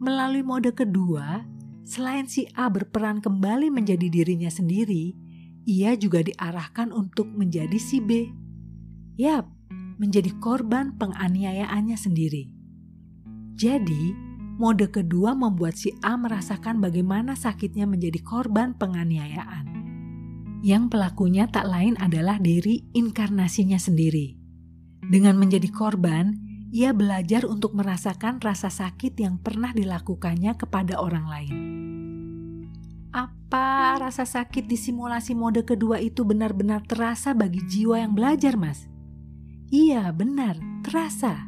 Melalui 0.03 0.42
mode 0.42 0.74
kedua, 0.74 1.46
selain 1.87 2.26
si 2.26 2.50
A 2.59 2.66
berperan 2.66 3.22
kembali 3.22 3.70
menjadi 3.70 4.11
dirinya 4.11 4.50
sendiri, 4.50 5.14
ia 5.62 5.94
juga 5.94 6.26
diarahkan 6.26 6.90
untuk 6.90 7.31
menjadi 7.31 7.79
si 7.79 8.03
B 8.03 8.35
Yap, 9.20 9.52
menjadi 10.00 10.33
korban 10.40 10.96
penganiayaannya 10.96 11.92
sendiri. 11.92 12.48
Jadi, 13.52 14.16
mode 14.56 14.88
kedua 14.88 15.37
membuat 15.37 15.76
si 15.76 15.92
A 16.00 16.16
merasakan 16.16 16.80
bagaimana 16.80 17.37
sakitnya 17.37 17.85
menjadi 17.85 18.16
korban 18.24 18.72
penganiayaan. 18.80 19.68
Yang 20.64 20.96
pelakunya 20.96 21.44
tak 21.52 21.68
lain 21.68 22.00
adalah 22.00 22.40
diri 22.40 22.88
inkarnasinya 22.96 23.76
sendiri. 23.76 24.40
Dengan 25.04 25.37
menjadi 25.37 25.68
korban, 25.68 26.40
ia 26.72 26.96
belajar 26.96 27.44
untuk 27.44 27.76
merasakan 27.76 28.40
rasa 28.40 28.72
sakit 28.72 29.20
yang 29.20 29.37
pernah 29.37 29.76
dilakukannya 29.76 30.56
kepada 30.56 30.96
orang 30.96 31.28
lain. 31.28 31.54
Apa 33.12 34.00
rasa 34.00 34.24
sakit 34.24 34.64
di 34.64 34.80
simulasi 34.80 35.37
mode 35.37 35.68
kedua 35.68 36.00
itu 36.00 36.24
benar-benar 36.24 36.88
terasa 36.88 37.37
bagi 37.37 37.61
jiwa 37.68 38.00
yang 38.00 38.16
belajar, 38.16 38.56
Mas? 38.56 38.89
Iya, 39.70 40.11
benar, 40.11 40.59
terasa. 40.83 41.46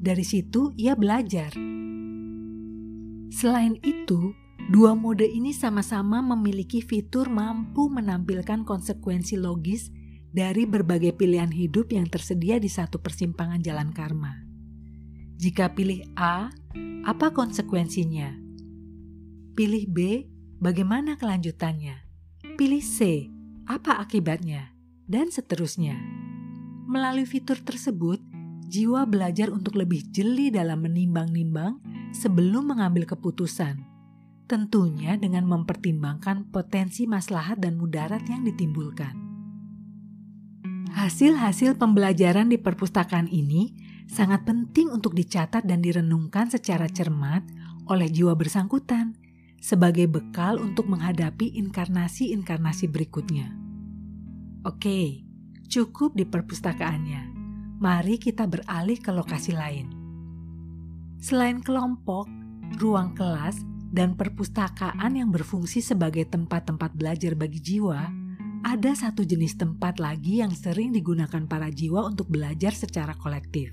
Dari 0.00 0.24
situ 0.24 0.72
ia 0.80 0.96
belajar. 0.96 1.52
Selain 3.28 3.76
itu, 3.84 4.32
dua 4.72 4.96
mode 4.96 5.28
ini 5.28 5.52
sama-sama 5.52 6.24
memiliki 6.24 6.80
fitur 6.80 7.28
mampu 7.28 7.92
menampilkan 7.92 8.64
konsekuensi 8.64 9.36
logis 9.36 9.92
dari 10.32 10.64
berbagai 10.64 11.12
pilihan 11.12 11.52
hidup 11.52 11.92
yang 11.92 12.08
tersedia 12.08 12.56
di 12.56 12.72
satu 12.72 12.96
persimpangan 12.96 13.60
jalan 13.60 13.92
karma. 13.92 14.40
Jika 15.36 15.76
pilih 15.76 16.08
A, 16.16 16.48
apa 17.04 17.28
konsekuensinya? 17.36 18.40
Pilih 19.52 19.84
B, 19.84 19.98
bagaimana 20.56 21.20
kelanjutannya? 21.20 22.08
Pilih 22.56 22.80
C, 22.80 23.28
apa 23.68 24.00
akibatnya? 24.00 24.72
Dan 25.04 25.28
seterusnya. 25.28 26.19
Melalui 26.90 27.22
fitur 27.22 27.54
tersebut, 27.62 28.18
jiwa 28.66 29.06
belajar 29.06 29.46
untuk 29.54 29.78
lebih 29.78 30.10
jeli 30.10 30.50
dalam 30.50 30.82
menimbang-nimbang 30.82 31.78
sebelum 32.10 32.74
mengambil 32.74 33.06
keputusan, 33.06 33.78
tentunya 34.50 35.14
dengan 35.14 35.46
mempertimbangkan 35.46 36.50
potensi 36.50 37.06
maslahat 37.06 37.62
dan 37.62 37.78
mudarat 37.78 38.26
yang 38.26 38.42
ditimbulkan. 38.42 39.14
Hasil-hasil 40.90 41.78
pembelajaran 41.78 42.50
di 42.50 42.58
perpustakaan 42.58 43.30
ini 43.30 43.70
sangat 44.10 44.42
penting 44.42 44.90
untuk 44.90 45.14
dicatat 45.14 45.62
dan 45.62 45.78
direnungkan 45.78 46.50
secara 46.50 46.90
cermat 46.90 47.46
oleh 47.86 48.10
jiwa 48.10 48.34
bersangkutan 48.34 49.14
sebagai 49.62 50.10
bekal 50.10 50.58
untuk 50.58 50.90
menghadapi 50.90 51.54
inkarnasi-inkarnasi 51.54 52.90
berikutnya. 52.90 53.54
Oke, 54.66 55.29
cukup 55.70 56.18
di 56.18 56.26
perpustakaannya. 56.26 57.38
Mari 57.78 58.18
kita 58.18 58.50
beralih 58.50 58.98
ke 58.98 59.14
lokasi 59.14 59.54
lain. 59.54 59.86
Selain 61.22 61.62
kelompok, 61.62 62.26
ruang 62.82 63.14
kelas, 63.14 63.62
dan 63.94 64.18
perpustakaan 64.18 65.14
yang 65.14 65.30
berfungsi 65.30 65.78
sebagai 65.78 66.26
tempat-tempat 66.26 66.90
belajar 66.98 67.38
bagi 67.38 67.62
jiwa, 67.62 68.10
ada 68.66 68.92
satu 68.92 69.22
jenis 69.22 69.56
tempat 69.56 70.02
lagi 70.02 70.42
yang 70.42 70.52
sering 70.52 70.90
digunakan 70.92 71.46
para 71.46 71.70
jiwa 71.72 72.04
untuk 72.04 72.28
belajar 72.28 72.74
secara 72.74 73.14
kolektif. 73.16 73.72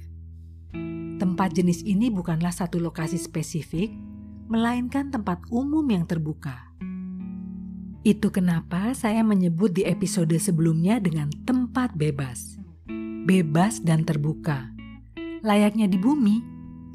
Tempat 1.18 1.50
jenis 1.58 1.82
ini 1.82 2.14
bukanlah 2.14 2.54
satu 2.54 2.78
lokasi 2.78 3.18
spesifik, 3.18 3.90
melainkan 4.48 5.10
tempat 5.10 5.44
umum 5.50 5.84
yang 5.90 6.06
terbuka. 6.06 6.67
Itu 8.08 8.32
kenapa 8.32 8.96
saya 8.96 9.20
menyebut 9.20 9.76
di 9.76 9.84
episode 9.84 10.32
sebelumnya 10.40 10.96
dengan 11.04 11.28
tempat 11.44 11.92
bebas. 11.92 12.56
Bebas 13.28 13.84
dan 13.84 14.08
terbuka. 14.08 14.72
Layaknya 15.44 15.92
di 15.92 16.00
bumi, 16.00 16.40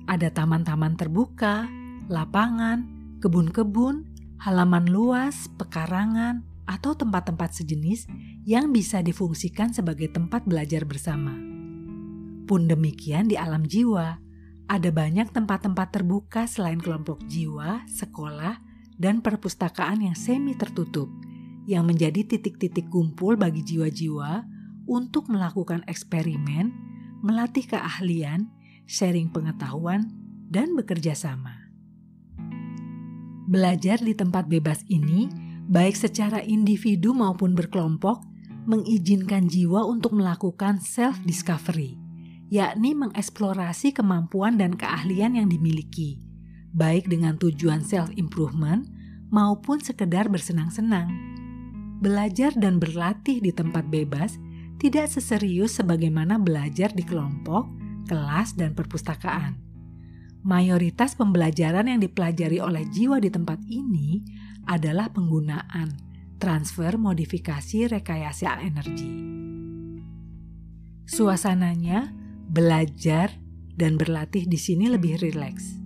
ada 0.09 0.33
taman-taman 0.33 0.97
terbuka, 0.97 1.69
lapangan, 2.09 2.89
kebun-kebun, 3.21 4.09
halaman 4.41 4.89
luas, 4.89 5.53
pekarangan, 5.61 6.49
atau 6.65 6.97
tempat-tempat 6.97 7.61
sejenis 7.61 8.09
yang 8.49 8.73
bisa 8.73 9.05
difungsikan 9.05 9.69
sebagai 9.77 10.09
tempat 10.09 10.49
belajar 10.49 10.89
bersama. 10.89 11.37
Pun 12.49 12.65
demikian 12.65 13.29
di 13.29 13.37
alam 13.37 13.69
jiwa, 13.69 14.17
ada 14.65 14.89
banyak 14.89 15.29
tempat-tempat 15.29 15.93
terbuka 15.93 16.49
selain 16.49 16.81
kelompok 16.81 17.21
jiwa, 17.29 17.85
sekolah, 17.85 18.72
dan 19.03 19.19
perpustakaan 19.19 20.07
yang 20.07 20.15
semi 20.15 20.55
tertutup, 20.55 21.11
yang 21.67 21.83
menjadi 21.91 22.23
titik-titik 22.23 22.87
kumpul 22.87 23.35
bagi 23.35 23.67
jiwa-jiwa 23.67 24.47
untuk 24.87 25.27
melakukan 25.27 25.83
eksperimen, 25.91 26.71
melatih 27.27 27.67
keahlian, 27.67 28.47
sharing 28.87 29.35
pengetahuan, 29.35 30.07
dan 30.47 30.79
bekerja 30.79 31.19
sama. 31.19 31.67
Belajar 33.51 33.99
di 33.99 34.15
tempat 34.15 34.47
bebas 34.47 34.87
ini, 34.87 35.27
baik 35.67 35.99
secara 35.99 36.39
individu 36.47 37.11
maupun 37.11 37.59
berkelompok, 37.59 38.23
mengizinkan 38.71 39.51
jiwa 39.51 39.83
untuk 39.83 40.15
melakukan 40.15 40.79
self-discovery, 40.79 41.99
yakni 42.53 42.95
mengeksplorasi 42.95 43.91
kemampuan 43.91 44.55
dan 44.55 44.79
keahlian 44.79 45.35
yang 45.35 45.51
dimiliki, 45.51 46.23
baik 46.77 47.11
dengan 47.11 47.41
tujuan 47.41 47.83
self-improvement 47.83 48.92
maupun 49.33 49.81
sekedar 49.81 50.29
bersenang-senang. 50.29 51.09
Belajar 52.05 52.53
dan 52.55 52.77
berlatih 52.77 53.41
di 53.41 53.51
tempat 53.51 53.89
bebas 53.89 54.37
tidak 54.77 55.09
seserius 55.09 55.81
sebagaimana 55.81 56.37
belajar 56.37 56.93
di 56.93 57.03
kelompok, 57.03 57.67
kelas, 58.07 58.55
dan 58.55 58.77
perpustakaan 58.77 59.73
mayoritas 60.43 61.15
pembelajaran 61.15 61.87
yang 61.87 62.01
dipelajari 62.03 62.59
oleh 62.59 62.83
jiwa 62.91 63.23
di 63.23 63.31
tempat 63.31 63.63
ini 63.71 64.23
adalah 64.67 65.11
penggunaan 65.11 65.95
transfer 66.43 66.99
modifikasi 66.99 67.87
rekayasa 67.87 68.59
energi. 68.59 69.11
Suasananya 71.07 72.11
belajar 72.51 73.39
dan 73.79 73.95
berlatih 73.95 74.51
di 74.51 74.59
sini 74.59 74.91
lebih 74.91 75.23
rileks. 75.23 75.82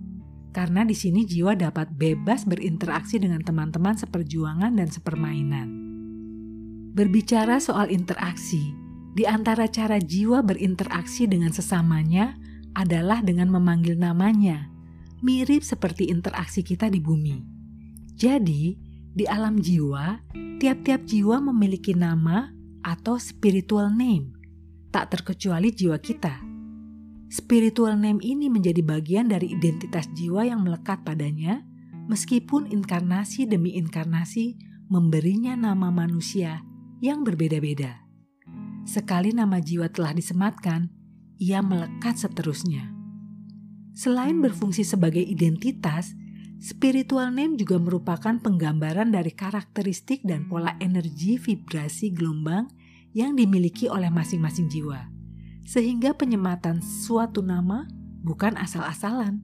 Karena 0.57 0.81
di 0.81 0.97
sini 0.97 1.21
jiwa 1.21 1.53
dapat 1.53 1.93
bebas 1.93 2.49
berinteraksi 2.49 3.21
dengan 3.21 3.45
teman-teman 3.45 3.93
seperjuangan 3.93 4.73
dan 4.73 4.89
sepermainan. 4.89 5.69
Berbicara 6.97 7.61
soal 7.61 7.93
interaksi, 7.93 8.73
di 9.13 9.29
antara 9.29 9.69
cara 9.69 10.01
jiwa 10.01 10.41
berinteraksi 10.41 11.29
dengan 11.29 11.53
sesamanya 11.53 12.33
adalah 12.73 13.21
dengan 13.21 13.53
memanggil 13.53 14.01
namanya, 14.01 14.65
mirip 15.21 15.61
seperti 15.61 16.09
interaksi 16.09 16.65
kita 16.65 16.89
di 16.89 17.05
bumi. 17.05 17.37
Jadi, 18.17 18.73
di 19.13 19.29
alam 19.29 19.61
jiwa, 19.61 20.25
tiap-tiap 20.57 21.05
jiwa 21.05 21.37
memiliki 21.53 21.93
nama 21.93 22.49
atau 22.81 23.21
spiritual 23.21 23.93
name, 23.93 24.33
tak 24.89 25.13
terkecuali 25.13 25.69
jiwa 25.69 26.01
kita. 26.01 26.46
Spiritual 27.27 27.99
name 27.99 28.23
ini 28.23 28.47
menjadi 28.47 28.79
bagian 28.79 29.27
dari 29.27 29.51
identitas 29.51 30.07
jiwa 30.15 30.47
yang 30.47 30.63
melekat 30.63 31.03
padanya, 31.03 31.59
meskipun 32.07 32.71
inkarnasi 32.71 33.43
demi 33.43 33.75
inkarnasi 33.75 34.55
memberinya 34.87 35.59
nama 35.59 35.91
manusia 35.91 36.63
yang 37.03 37.27
berbeda-beda. 37.27 38.07
Sekali 38.87 39.35
nama 39.35 39.59
jiwa 39.59 39.91
telah 39.91 40.15
disematkan, 40.15 40.87
ia 41.35 41.59
melekat 41.59 42.15
seterusnya. 42.15 42.95
Selain 43.91 44.39
berfungsi 44.39 44.87
sebagai 44.87 45.19
identitas, 45.19 46.15
spiritual 46.63 47.35
name 47.35 47.59
juga 47.59 47.75
merupakan 47.75 48.39
penggambaran 48.39 49.11
dari 49.11 49.35
karakteristik 49.35 50.23
dan 50.23 50.47
pola 50.47 50.79
energi 50.79 51.35
vibrasi 51.35 52.15
gelombang 52.15 52.71
yang 53.11 53.35
dimiliki 53.35 53.91
oleh 53.91 54.07
masing-masing 54.07 54.71
jiwa. 54.71 55.16
Sehingga 55.67 56.15
penyematan 56.15 56.79
suatu 56.79 57.43
nama 57.43 57.83
bukan 58.23 58.55
asal-asalan. 58.55 59.43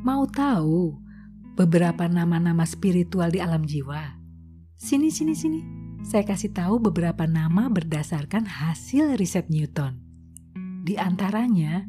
Mau 0.00 0.24
tahu 0.24 0.96
beberapa 1.52 2.08
nama-nama 2.08 2.64
spiritual 2.64 3.28
di 3.28 3.44
alam 3.44 3.68
jiwa? 3.68 4.16
Sini 4.80 5.12
sini 5.12 5.36
sini. 5.36 5.60
Saya 6.04 6.24
kasih 6.24 6.52
tahu 6.52 6.80
beberapa 6.80 7.28
nama 7.28 7.68
berdasarkan 7.68 8.44
hasil 8.44 9.20
riset 9.20 9.52
Newton. 9.52 10.00
Di 10.84 11.00
antaranya 11.00 11.84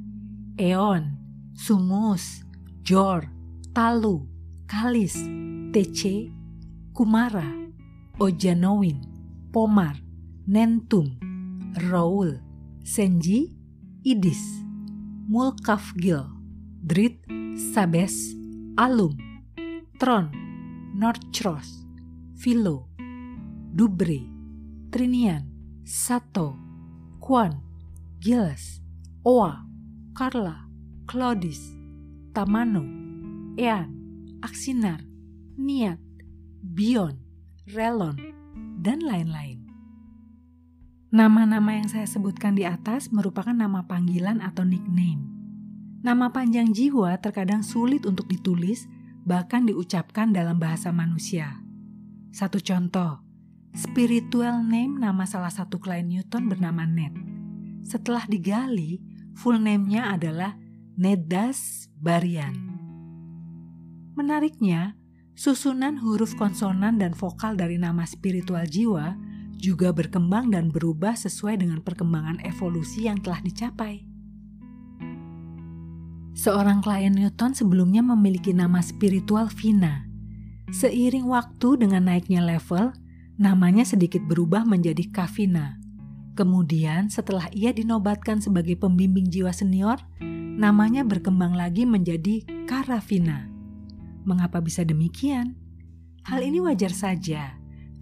Eon, 0.56 1.20
Sumus, 1.52 2.44
Jor, 2.84 3.28
Talu, 3.76 4.24
Kalis, 4.68 5.20
Tece, 5.76 6.32
Kumara, 6.96 7.52
Ojanowin, 8.20 9.04
Pomar, 9.52 10.00
Nentum, 10.48 11.20
Raul, 11.92 12.45
Senji, 12.86 13.50
Idis, 14.06 14.62
Mulkafgil, 15.28 16.22
Drit, 16.86 17.18
Sabes, 17.74 18.14
Alum, 18.78 19.18
Tron, 19.98 20.30
Nortros, 20.94 21.82
Philo, 22.38 22.86
Dubre, 23.74 24.22
Trinian, 24.92 25.50
Sato, 25.84 26.54
Kwan, 27.20 27.58
Giles, 28.20 28.86
Oa, 29.26 29.66
Carla, 30.14 30.70
Claudis, 31.08 31.74
Tamano, 32.34 32.86
Ean, 33.58 33.90
Aksinar, 34.46 35.02
Niat, 35.58 35.98
Bion, 36.62 37.18
Relon, 37.66 38.22
dan 38.78 39.02
lain-lain. 39.02 39.65
Nama-nama 41.14 41.78
yang 41.78 41.90
saya 41.90 42.08
sebutkan 42.10 42.58
di 42.58 42.66
atas 42.66 43.14
merupakan 43.14 43.54
nama 43.54 43.86
panggilan 43.86 44.42
atau 44.42 44.66
nickname. 44.66 45.22
Nama 46.06 46.30
panjang 46.30 46.70
jiwa 46.74 47.18
terkadang 47.22 47.66
sulit 47.66 48.06
untuk 48.06 48.30
ditulis, 48.30 48.86
bahkan 49.26 49.66
diucapkan 49.66 50.34
dalam 50.34 50.62
bahasa 50.62 50.94
manusia. 50.94 51.62
Satu 52.30 52.62
contoh, 52.62 53.22
spiritual 53.74 54.62
name 54.66 55.02
nama 55.02 55.26
salah 55.26 55.54
satu 55.54 55.82
klien 55.82 56.06
Newton 56.06 56.50
bernama 56.50 56.86
Ned. 56.86 57.14
Setelah 57.86 58.26
digali, 58.30 59.02
Full 59.36 59.60
name-nya 59.60 60.16
adalah 60.16 60.56
Nedas 60.96 61.92
Barian. 62.00 62.56
Menariknya, 64.16 64.96
susunan 65.36 66.00
huruf 66.00 66.40
konsonan 66.40 66.96
dan 66.96 67.12
vokal 67.12 67.60
dari 67.60 67.76
nama 67.76 68.08
spiritual 68.08 68.64
jiwa 68.64 69.20
juga 69.66 69.90
berkembang 69.90 70.54
dan 70.54 70.70
berubah 70.70 71.18
sesuai 71.18 71.58
dengan 71.66 71.82
perkembangan 71.82 72.46
evolusi 72.46 73.10
yang 73.10 73.18
telah 73.18 73.42
dicapai. 73.42 74.06
Seorang 76.38 76.86
klien 76.86 77.10
Newton 77.10 77.58
sebelumnya 77.58 78.06
memiliki 78.06 78.54
nama 78.54 78.78
spiritual 78.86 79.50
Vina. 79.50 80.06
Seiring 80.70 81.26
waktu 81.26 81.82
dengan 81.82 82.06
naiknya 82.06 82.46
level, 82.46 82.94
namanya 83.42 83.82
sedikit 83.82 84.22
berubah 84.30 84.62
menjadi 84.68 85.10
Kavina 85.10 85.82
Kemudian 86.36 87.08
setelah 87.08 87.48
ia 87.56 87.72
dinobatkan 87.72 88.44
sebagai 88.44 88.76
pembimbing 88.76 89.32
jiwa 89.32 89.56
senior, 89.56 90.04
namanya 90.60 91.08
berkembang 91.08 91.56
lagi 91.56 91.88
menjadi 91.88 92.44
Karavina. 92.68 93.48
Mengapa 94.28 94.60
bisa 94.60 94.84
demikian? 94.84 95.56
Hal 96.28 96.44
ini 96.44 96.60
wajar 96.60 96.92
saja, 96.92 97.56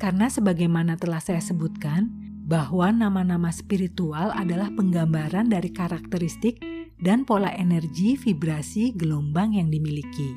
karena 0.04 0.28
sebagaimana 0.28 1.00
telah 1.00 1.24
saya 1.24 1.40
sebutkan, 1.40 2.12
bahwa 2.44 2.92
nama-nama 2.92 3.48
spiritual 3.56 4.36
adalah 4.36 4.68
penggambaran 4.76 5.48
dari 5.48 5.72
karakteristik 5.72 6.60
dan 7.00 7.24
pola 7.24 7.56
energi 7.56 8.20
vibrasi 8.20 8.92
gelombang 9.00 9.56
yang 9.56 9.72
dimiliki. 9.72 10.36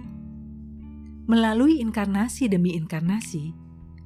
Melalui 1.26 1.82
inkarnasi 1.82 2.46
demi 2.46 2.78
inkarnasi, 2.78 3.50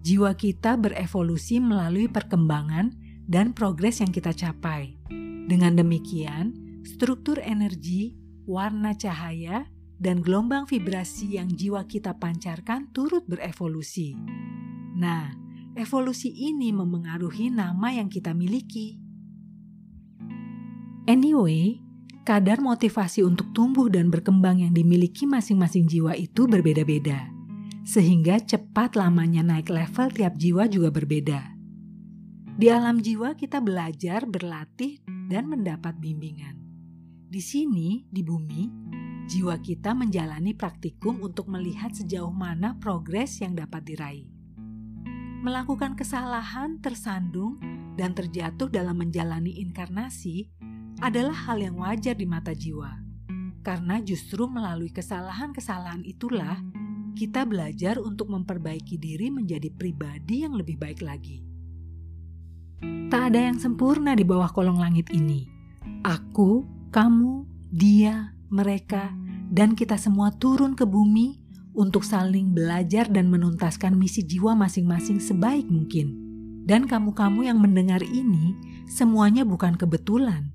jiwa 0.00 0.32
kita 0.32 0.80
berevolusi 0.80 1.60
melalui 1.60 2.08
perkembangan 2.08 2.96
dan 3.28 3.52
progres 3.52 4.00
yang 4.00 4.08
kita 4.08 4.32
capai. 4.32 4.96
Dengan 5.44 5.76
demikian, 5.76 6.56
struktur 6.88 7.36
energi, 7.36 8.16
warna 8.48 8.96
cahaya, 8.96 9.68
dan 10.00 10.24
gelombang 10.24 10.64
vibrasi 10.64 11.36
yang 11.36 11.52
jiwa 11.52 11.84
kita 11.84 12.16
pancarkan 12.16 12.88
turut 12.96 13.28
berevolusi. 13.28 14.16
Nah, 14.96 15.39
evolusi 15.80 16.28
ini 16.28 16.70
memengaruhi 16.70 17.48
nama 17.48 17.90
yang 17.96 18.12
kita 18.12 18.36
miliki. 18.36 19.00
Anyway, 21.08 21.80
kadar 22.22 22.60
motivasi 22.60 23.24
untuk 23.24 23.50
tumbuh 23.56 23.88
dan 23.88 24.12
berkembang 24.12 24.62
yang 24.62 24.76
dimiliki 24.76 25.24
masing-masing 25.24 25.88
jiwa 25.88 26.14
itu 26.14 26.46
berbeda-beda, 26.46 27.32
sehingga 27.82 28.38
cepat 28.38 28.94
lamanya 28.94 29.42
naik 29.42 29.72
level 29.72 30.12
tiap 30.12 30.36
jiwa 30.36 30.68
juga 30.68 30.92
berbeda. 30.92 31.40
Di 32.60 32.68
alam 32.68 33.00
jiwa, 33.00 33.34
kita 33.34 33.64
belajar, 33.64 34.28
berlatih, 34.28 35.00
dan 35.32 35.48
mendapat 35.48 35.96
bimbingan. 35.96 36.60
Di 37.30 37.40
sini, 37.40 38.04
di 38.04 38.20
bumi, 38.20 38.62
jiwa 39.30 39.56
kita 39.62 39.96
menjalani 39.96 40.52
praktikum 40.52 41.24
untuk 41.24 41.48
melihat 41.48 41.94
sejauh 41.96 42.34
mana 42.34 42.76
progres 42.76 43.40
yang 43.40 43.56
dapat 43.56 43.86
diraih. 43.86 44.39
Melakukan 45.40 45.96
kesalahan, 45.96 46.84
tersandung, 46.84 47.56
dan 47.96 48.12
terjatuh 48.12 48.68
dalam 48.68 49.00
menjalani 49.00 49.56
inkarnasi 49.64 50.52
adalah 51.00 51.32
hal 51.32 51.56
yang 51.64 51.80
wajar 51.80 52.12
di 52.12 52.28
mata 52.28 52.52
jiwa, 52.52 53.00
karena 53.64 54.04
justru 54.04 54.44
melalui 54.44 54.92
kesalahan-kesalahan 54.92 56.04
itulah 56.04 56.60
kita 57.16 57.48
belajar 57.48 57.96
untuk 57.96 58.28
memperbaiki 58.28 59.00
diri 59.00 59.32
menjadi 59.32 59.72
pribadi 59.72 60.44
yang 60.44 60.60
lebih 60.60 60.76
baik 60.76 61.00
lagi. 61.00 61.40
Tak 63.08 63.32
ada 63.32 63.40
yang 63.48 63.56
sempurna 63.56 64.12
di 64.12 64.28
bawah 64.28 64.52
kolong 64.52 64.76
langit 64.76 65.08
ini. 65.08 65.48
Aku, 66.04 66.68
kamu, 66.92 67.48
dia, 67.72 68.36
mereka, 68.52 69.08
dan 69.48 69.72
kita 69.72 69.96
semua 69.96 70.36
turun 70.36 70.76
ke 70.76 70.84
bumi 70.84 71.39
untuk 71.80 72.04
saling 72.04 72.52
belajar 72.52 73.08
dan 73.08 73.32
menuntaskan 73.32 73.96
misi 73.96 74.20
jiwa 74.20 74.52
masing-masing 74.52 75.16
sebaik 75.16 75.64
mungkin. 75.64 76.12
Dan 76.68 76.84
kamu-kamu 76.84 77.48
yang 77.48 77.56
mendengar 77.56 78.04
ini, 78.04 78.52
semuanya 78.84 79.48
bukan 79.48 79.80
kebetulan. 79.80 80.52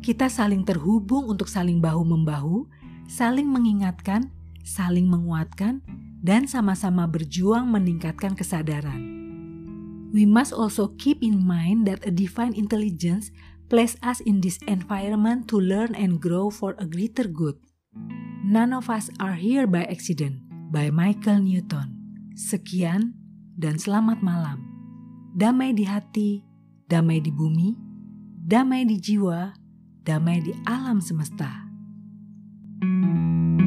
Kita 0.00 0.32
saling 0.32 0.64
terhubung 0.64 1.28
untuk 1.28 1.52
saling 1.52 1.84
bahu-membahu, 1.84 2.64
saling 3.04 3.44
mengingatkan, 3.44 4.32
saling 4.64 5.04
menguatkan, 5.04 5.84
dan 6.24 6.48
sama-sama 6.48 7.04
berjuang 7.04 7.68
meningkatkan 7.68 8.32
kesadaran. 8.32 9.12
We 10.16 10.24
must 10.24 10.56
also 10.56 10.96
keep 10.96 11.20
in 11.20 11.44
mind 11.44 11.84
that 11.84 12.00
a 12.08 12.10
divine 12.14 12.56
intelligence 12.56 13.28
place 13.68 14.00
us 14.00 14.24
in 14.24 14.40
this 14.40 14.56
environment 14.64 15.50
to 15.52 15.60
learn 15.60 15.92
and 15.92 16.22
grow 16.22 16.48
for 16.48 16.72
a 16.80 16.88
greater 16.88 17.28
good. 17.28 17.60
None 18.46 18.70
of 18.70 18.86
us 18.86 19.10
are 19.18 19.34
here 19.34 19.66
by 19.66 19.82
accident, 19.90 20.45
by 20.76 20.92
Michael 20.92 21.40
Newton. 21.40 21.88
Sekian 22.36 23.16
dan 23.56 23.80
selamat 23.80 24.20
malam. 24.20 24.60
Damai 25.32 25.72
di 25.72 25.88
hati, 25.88 26.44
damai 26.84 27.24
di 27.24 27.32
bumi, 27.32 27.72
damai 28.44 28.84
di 28.84 29.00
jiwa, 29.00 29.56
damai 30.04 30.44
di 30.44 30.52
alam 30.68 31.00
semesta. 31.00 31.64
thank 32.76 33.60
you 33.60 33.65